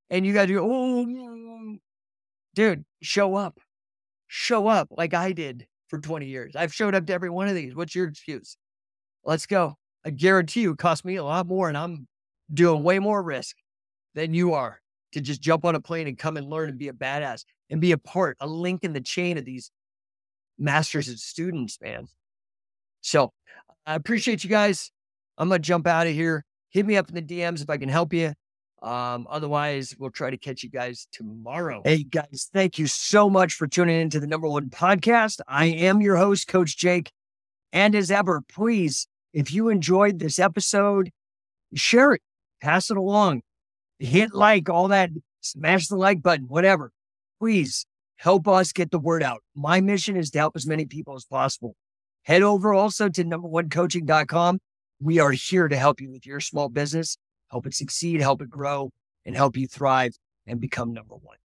And 0.09 0.25
you 0.25 0.33
guys 0.33 0.49
go, 0.49 0.63
oh, 0.63 1.05
mm, 1.05 1.15
mm, 1.15 1.47
mm. 1.47 1.79
dude, 2.53 2.85
show 3.01 3.35
up, 3.35 3.59
show 4.27 4.67
up 4.67 4.89
like 4.91 5.13
I 5.13 5.31
did 5.31 5.65
for 5.93 5.99
20 5.99 6.25
years. 6.25 6.55
I've 6.55 6.73
showed 6.73 6.95
up 6.95 7.05
to 7.05 7.13
every 7.13 7.29
one 7.29 7.47
of 7.47 7.53
these. 7.53 7.75
What's 7.75 7.93
your 7.93 8.07
excuse? 8.07 8.57
Let's 9.23 9.45
go. 9.45 9.75
I 10.03 10.09
guarantee 10.09 10.61
you, 10.61 10.71
it 10.71 10.79
cost 10.79 11.05
me 11.05 11.17
a 11.17 11.23
lot 11.23 11.45
more, 11.45 11.67
and 11.67 11.77
I'm 11.77 12.07
doing 12.51 12.81
way 12.81 12.97
more 12.97 13.21
risk 13.21 13.55
than 14.15 14.33
you 14.33 14.55
are 14.55 14.81
to 15.11 15.21
just 15.21 15.39
jump 15.39 15.65
on 15.65 15.75
a 15.75 15.79
plane 15.79 16.07
and 16.07 16.17
come 16.17 16.35
and 16.35 16.49
learn 16.49 16.69
and 16.69 16.79
be 16.79 16.87
a 16.87 16.93
badass 16.93 17.43
and 17.69 17.79
be 17.79 17.91
a 17.91 17.97
part, 17.99 18.37
a 18.39 18.47
link 18.47 18.83
in 18.83 18.93
the 18.93 19.01
chain 19.01 19.37
of 19.37 19.45
these 19.45 19.69
masters 20.57 21.09
and 21.09 21.19
students, 21.19 21.77
man. 21.79 22.07
So 23.01 23.31
I 23.85 23.93
appreciate 23.93 24.43
you 24.43 24.49
guys. 24.49 24.89
I'm 25.37 25.47
going 25.47 25.61
to 25.61 25.67
jump 25.67 25.85
out 25.85 26.07
of 26.07 26.13
here. 26.13 26.43
Hit 26.71 26.87
me 26.87 26.97
up 26.97 27.07
in 27.07 27.13
the 27.13 27.21
DMs 27.21 27.61
if 27.61 27.69
I 27.69 27.77
can 27.77 27.89
help 27.89 28.13
you. 28.13 28.33
Um, 28.83 29.27
otherwise, 29.29 29.95
we'll 29.97 30.11
try 30.11 30.29
to 30.29 30.37
catch 30.37 30.61
you 30.61 30.69
guys 30.69 31.07
tomorrow. 31.11 31.81
Hey, 31.85 32.03
guys, 32.03 32.49
thank 32.53 32.77
you 32.77 32.85
so 32.85 33.29
much 33.29 33.53
for 33.53 33.65
tuning 33.65 34.01
in 34.01 34.09
to 34.11 34.19
the 34.19 34.27
number 34.27 34.47
one 34.47 34.69
podcast. 34.69 35.39
I 35.47 35.65
am 35.65 36.01
your 36.01 36.17
host, 36.17 36.47
Coach 36.47 36.77
Jake. 36.77 37.11
And 37.71 37.95
as 37.95 38.11
ever, 38.11 38.41
please, 38.41 39.07
if 39.31 39.51
you 39.53 39.69
enjoyed 39.69 40.19
this 40.19 40.37
episode, 40.37 41.11
share 41.73 42.13
it 42.13 42.21
pass 42.63 42.89
it 42.89 42.97
along, 42.97 43.41
hit 43.99 44.33
like, 44.33 44.69
all 44.69 44.87
that, 44.87 45.09
smash 45.41 45.87
the 45.87 45.97
like 45.97 46.23
button, 46.23 46.45
whatever. 46.47 46.91
Please 47.39 47.85
help 48.15 48.47
us 48.47 48.71
get 48.71 48.89
the 48.89 48.99
word 48.99 49.21
out. 49.21 49.43
My 49.53 49.81
mission 49.81 50.15
is 50.15 50.31
to 50.31 50.39
help 50.39 50.55
as 50.55 50.65
many 50.65 50.85
people 50.85 51.13
as 51.13 51.25
possible. 51.25 51.75
Head 52.23 52.41
over 52.41 52.73
also 52.73 53.09
to 53.09 53.25
number1coaching.com. 53.25 54.59
We 55.01 55.19
are 55.19 55.31
here 55.31 55.67
to 55.67 55.75
help 55.75 55.99
you 55.99 56.09
with 56.09 56.25
your 56.25 56.39
small 56.39 56.69
business, 56.69 57.17
help 57.53 57.67
it 57.67 57.75
succeed, 57.75 58.19
help 58.19 58.41
it 58.41 58.49
grow, 58.49 58.89
and 59.25 59.35
help 59.35 59.55
you 59.55 59.67
thrive. 59.67 60.13
and 60.45 60.59
become 60.59 60.91
number 60.91 61.15
one. 61.15 61.37